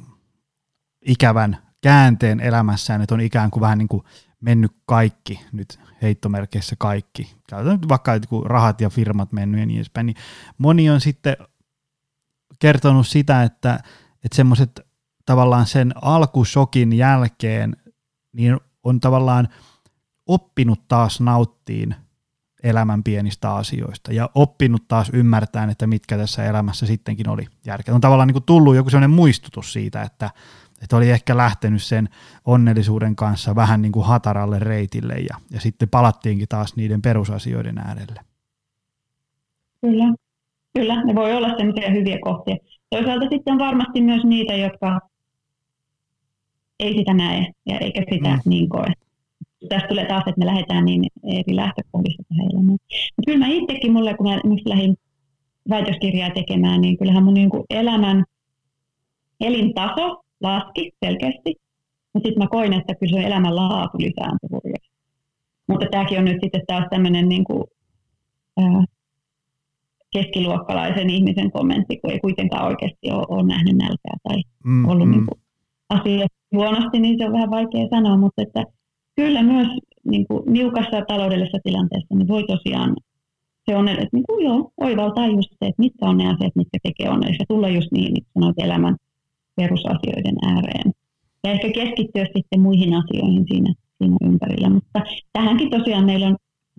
[1.06, 4.02] ikävän käänteen elämässään, että on ikään kuin vähän niin kuin
[4.40, 9.76] mennyt kaikki, nyt heittomerkeissä kaikki, käytetään nyt vaikka kun rahat ja firmat mennyt ja niin
[9.76, 10.16] edespäin, niin
[10.58, 11.36] moni on sitten
[12.58, 13.74] kertonut sitä, että,
[14.24, 14.80] että semmoiset
[15.26, 17.76] tavallaan sen alkusokin jälkeen,
[18.32, 19.48] niin on tavallaan
[20.26, 21.94] oppinut taas nauttiin
[22.62, 27.94] elämän pienistä asioista ja oppinut taas ymmärtämään, että mitkä tässä elämässä sittenkin oli järkeä.
[27.94, 30.30] On tavallaan niin kuin tullut joku sellainen muistutus siitä, että,
[30.82, 32.08] että oli ehkä lähtenyt sen
[32.44, 38.20] onnellisuuden kanssa vähän niin kuin hataralle reitille ja, ja sitten palattiinkin taas niiden perusasioiden äärelle.
[39.80, 40.14] Kyllä,
[40.74, 41.04] kyllä.
[41.04, 42.56] Ne voi olla sellaisia hyviä kohtia.
[42.90, 45.00] Toisaalta sitten on varmasti myös niitä, jotka
[46.80, 48.40] ei sitä näe ja eikä sitä mm.
[48.44, 48.92] niin koe.
[49.68, 52.78] Tästä tulee taas, että me lähdetään niin eri lähtökohdista tähän elämään.
[53.16, 54.96] Mutta kyllä mä itsekin mulle, kun mä lähdin
[55.70, 58.24] väitöskirjaa tekemään, niin kyllähän mun niin elämän
[59.40, 61.54] elintaso laski selkeästi.
[62.14, 64.98] Mutta sitten mä koin, että kyllä se elämän laatu lisääntyi hurjasti.
[65.68, 67.64] Mutta tämäkin on nyt sitten taas tämmöinen niin kuin,
[68.56, 68.84] ää,
[70.12, 75.10] keskiluokkalaisen ihmisen kommentti, kun ei kuitenkaan oikeasti ole, ole nähnyt nälkää tai mm, ollut mm.
[75.10, 75.40] niin kuin,
[75.88, 78.64] asia huonosti, niin se on vähän vaikea sanoa, mutta että
[79.18, 79.68] kyllä myös
[80.04, 82.96] niin kuin, niukassa taloudellisessa tilanteessa niin voi tosiaan
[83.66, 86.78] se on, että niin kuin, joo, oivaltaa just se, että mitkä on ne asiat, mitkä
[86.82, 87.44] tekee onnellisia.
[87.48, 88.96] Tulla just niin, niin sanoit, elämän
[89.56, 90.92] perusasioiden ääreen.
[91.44, 94.70] Ja ehkä keskittyä sitten muihin asioihin siinä, siinä ympärillä.
[94.70, 95.00] Mutta
[95.32, 96.36] tähänkin tosiaan meillä on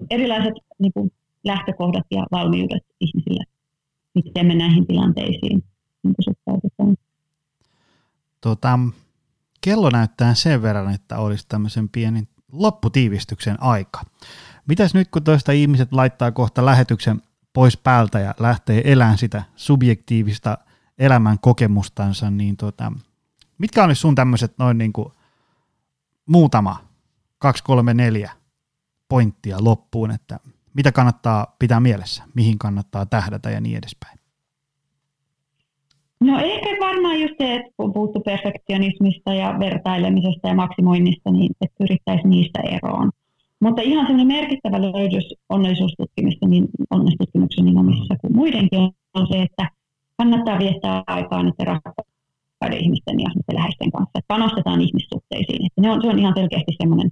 [0.09, 1.11] erilaiset niin kuin,
[1.43, 3.43] lähtökohdat ja valmiudet ihmisillä,
[4.15, 5.63] miten me näihin tilanteisiin
[6.03, 6.95] niin suhtaudutaan.
[8.41, 8.79] Tota,
[9.61, 14.01] kello näyttää sen verran, että olisi tämmöisen pienen lopputiivistyksen aika.
[14.67, 17.21] Mitäs nyt, kun toista ihmiset laittaa kohta lähetyksen
[17.53, 20.57] pois päältä ja lähtee elämään sitä subjektiivista
[20.97, 22.91] elämän kokemustansa, niin tota,
[23.57, 25.13] mitkä olisi sun tämmöiset noin niin kuin
[26.25, 26.87] muutama,
[27.37, 28.31] kaksi, kolme, neljä
[29.09, 30.39] pointtia loppuun, että
[30.73, 34.18] mitä kannattaa pitää mielessä, mihin kannattaa tähdätä ja niin edespäin?
[36.21, 41.75] No ehkä varmaan just se, että kun puhuttu perfektionismista ja vertailemisesta ja maksimoinnista, niin että
[41.77, 43.11] pyrittäisiin niistä eroon.
[43.59, 48.79] Mutta ihan sellainen merkittävä löydös onnellisuustutkimista, niin onnellisuustutkimuksen niin omissa kuin muidenkin
[49.13, 49.69] on se, että
[50.17, 54.19] kannattaa viettää aikaa niiden rakkaiden ihmisten ja niiden läheisten kanssa.
[54.19, 55.65] Että panostetaan ihmissuhteisiin.
[55.65, 57.11] Että ne on, se on ihan selkeästi semmoinen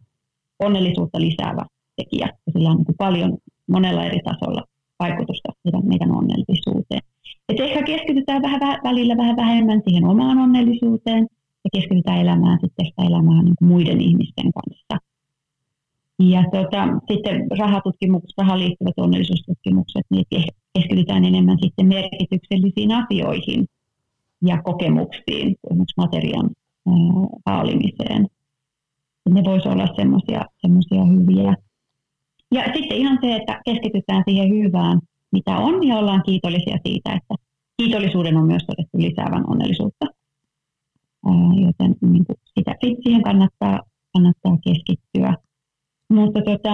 [0.59, 1.63] onnellisuutta lisäävä
[1.95, 2.27] tekijä.
[2.53, 3.37] Sillä on niin paljon
[3.67, 4.63] monella eri tasolla
[4.99, 5.49] vaikutusta
[5.83, 7.01] meidän onnellisuuteen.
[7.49, 11.27] Et ehkä keskitytään vähän, välillä vähän vähemmän siihen omaan onnellisuuteen
[11.63, 14.97] ja keskitytään elämään sitten sitä elämää niin kuin muiden ihmisten kanssa.
[16.19, 20.25] Ja tuota, sitten rahatutkimukset, rahaan liittyvät onnellisuustutkimukset, niin
[20.73, 23.65] keskitytään enemmän sitten merkityksellisiin asioihin
[24.41, 26.49] ja kokemuksiin, esimerkiksi materiaan
[27.45, 28.27] haalimiseen.
[29.29, 29.87] Ne voisivat olla
[30.61, 31.55] semmoisia hyviä.
[32.51, 34.99] Ja sitten ihan se, että keskitytään siihen hyvään,
[35.31, 37.35] mitä on, ja ollaan kiitollisia siitä, että
[37.77, 40.05] kiitollisuuden on myös todettu lisäävän onnellisuutta.
[41.65, 43.79] Joten niin kuin sitä, siihen kannattaa,
[44.13, 45.33] kannattaa keskittyä.
[46.09, 46.69] Mutta tota,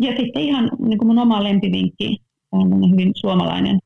[0.00, 2.16] ja sitten ihan niin kuin mun oma lempivinkki
[2.52, 3.78] on hyvin suomalainen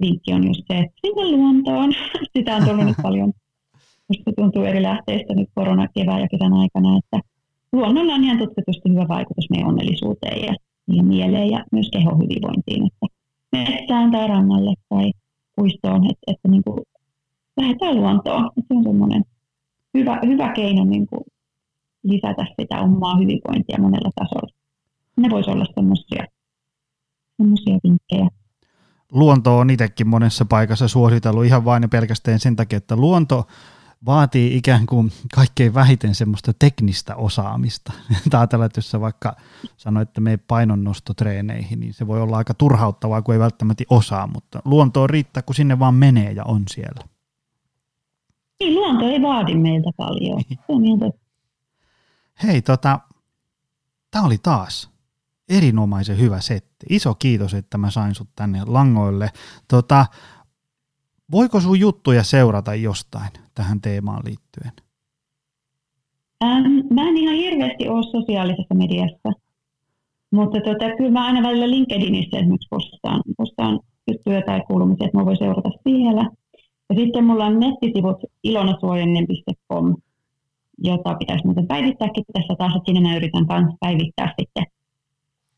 [0.00, 1.92] vinkki on just se, että sinne luontoon.
[2.36, 3.32] Sitä on tullut nyt paljon.
[4.08, 7.20] Musta tuntuu eri lähteistä nyt korona kevään ja kesän aikana, että
[7.72, 10.54] luonnolla on ihan tutkitusti hyvä vaikutus meidän onnellisuuteen ja,
[10.96, 12.86] ja mieleen ja myös kehohyvinvointiin.
[12.86, 13.06] Että
[13.52, 15.12] metsään tai rannalle tai
[15.56, 16.78] puistoon, että, että niin kuin
[17.56, 18.50] lähdetään luontoon.
[18.54, 19.22] Se on semmoinen
[19.94, 21.24] hyvä, hyvä keino niin kuin
[22.02, 24.54] lisätä sitä omaa hyvinvointia monella tasolla.
[25.16, 26.24] Ne voisi olla semmoisia
[27.84, 28.28] vinkkejä.
[29.12, 33.46] Luonto on itsekin monessa paikassa suositellut ihan vain ja pelkästään sen takia, että luonto
[34.06, 37.92] vaatii ikään kuin kaikkein vähiten semmoista teknistä osaamista.
[38.38, 39.36] Ajatellaan, että jos sä vaikka
[39.76, 44.62] sanoit, että me painonnostotreeneihin, niin se voi olla aika turhauttavaa, kun ei välttämättä osaa, mutta
[44.64, 47.04] luontoon riittää, kun sinne vaan menee ja on siellä.
[48.60, 50.42] Niin, luonto ei vaadi meiltä paljon.
[50.48, 50.58] Niin.
[50.58, 51.12] Se on ihan
[52.42, 53.00] Hei, tota,
[54.10, 54.90] tämä oli taas
[55.48, 56.86] erinomaisen hyvä setti.
[56.88, 59.30] Iso kiitos, että mä sain sut tänne langoille.
[59.68, 60.06] Tota,
[61.32, 64.72] voiko sun juttuja seurata jostain tähän teemaan liittyen?
[66.44, 69.32] Ähm, mä en ihan hirveästi ole sosiaalisessa mediassa,
[70.30, 73.80] mutta tota, kyllä mä aina välillä LinkedInissä esimerkiksi postaan, postaan
[74.10, 76.30] juttuja tai kuulumisia, että mä voin seurata siellä.
[76.90, 79.96] Ja sitten mulla on nettisivut ilonasuojainen.com,
[80.78, 84.66] jota pitäisi muuten päivittääkin tässä taas, että sinne mä yritän kanssa päivittää sitten,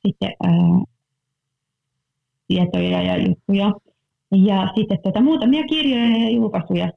[0.06, 0.52] sitten ää,
[2.48, 3.72] tietoja ja juttuja.
[4.32, 6.92] Ja sitten tuota, muutamia kirjoja ja julkaisuja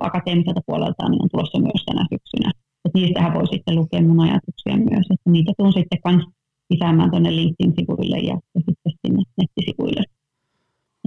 [0.00, 2.52] akateemiselta puolelta niin on tulossa myös tänä syksynä.
[2.84, 6.24] Et niistähän voi sitten lukea mun ajatuksia myös, että niitä tuun sitten kans
[6.70, 10.02] lisäämään tuonne LinkedIn-sivuille ja, ja sitten sinne nettisivuille.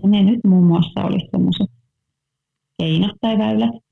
[0.03, 1.72] Ja ne nyt muun muassa olisi sellaiset
[2.77, 3.82] keinot tai väylät.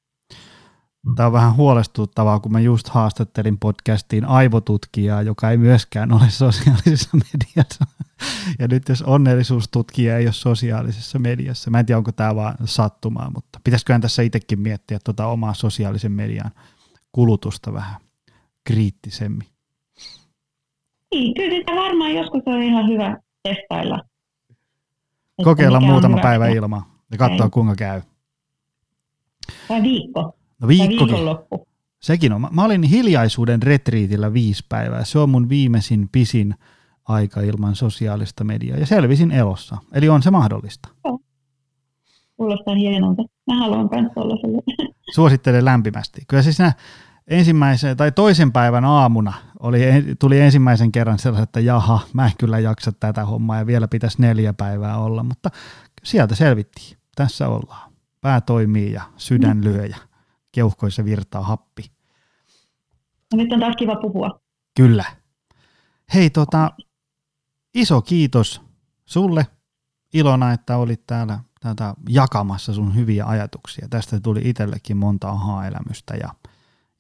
[1.15, 7.17] Tämä on vähän huolestuttavaa, kun mä just haastattelin podcastiin aivotutkijaa, joka ei myöskään ole sosiaalisessa
[7.33, 7.85] mediassa.
[8.59, 13.31] Ja nyt jos onnellisuustutkija ei ole sosiaalisessa mediassa, mä en tiedä onko tämä vaan sattumaa,
[13.35, 16.51] mutta pitäisiköhän tässä itsekin miettiä tuota omaa sosiaalisen median
[17.11, 18.01] kulutusta vähän
[18.63, 19.47] kriittisemmin.
[21.13, 23.99] Niin, kyllä sitä varmaan joskus on ihan hyvä testailla.
[25.43, 28.01] Kokeilla muutama päivä ilman ja katsoa kuinka käy.
[29.67, 30.40] Tai viikko.
[30.61, 31.15] No viikkokin.
[32.01, 32.47] Sekin on.
[32.51, 35.05] Mä olin hiljaisuuden retriitillä viisi päivää.
[35.05, 36.55] Se on mun viimeisin pisin
[37.07, 38.77] aika ilman sosiaalista mediaa.
[38.77, 39.77] Ja selvisin elossa.
[39.93, 40.89] Eli on se mahdollista.
[41.05, 41.19] Joo.
[42.37, 43.23] Kuulostaa hienolta.
[43.47, 44.63] Mä haluan kanssa olla
[45.15, 46.21] Suosittelen lämpimästi.
[46.27, 46.57] Kyllä siis
[47.27, 49.79] ensimmäisen tai toisen päivän aamuna oli,
[50.19, 54.21] tuli ensimmäisen kerran sellainen, että jaha, mä en kyllä jaksa tätä hommaa ja vielä pitäisi
[54.21, 55.49] neljä päivää olla, mutta
[56.03, 56.97] sieltä selvittiin.
[57.15, 57.91] Tässä ollaan.
[58.21, 59.63] Pää toimii ja sydän mm.
[59.63, 59.97] lyö ja
[60.51, 61.91] keuhkoissa virtaa happi.
[63.33, 64.41] No nyt on taas kiva puhua.
[64.75, 65.05] Kyllä.
[66.13, 66.71] Hei, tota,
[67.73, 68.61] iso kiitos
[69.05, 69.47] sulle
[70.13, 73.87] Ilona, että olit täällä tätä jakamassa sun hyviä ajatuksia.
[73.89, 76.29] Tästä tuli itsellekin monta aha-elämystä ja,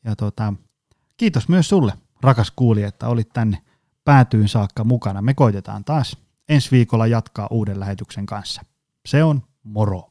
[0.05, 0.53] ja tota,
[1.17, 3.57] kiitos myös sulle, rakas kuulija, että olit tänne
[4.03, 5.21] päätyyn saakka mukana.
[5.21, 6.17] Me koitetaan taas
[6.49, 8.61] ensi viikolla jatkaa uuden lähetyksen kanssa.
[9.05, 10.10] Se on moro!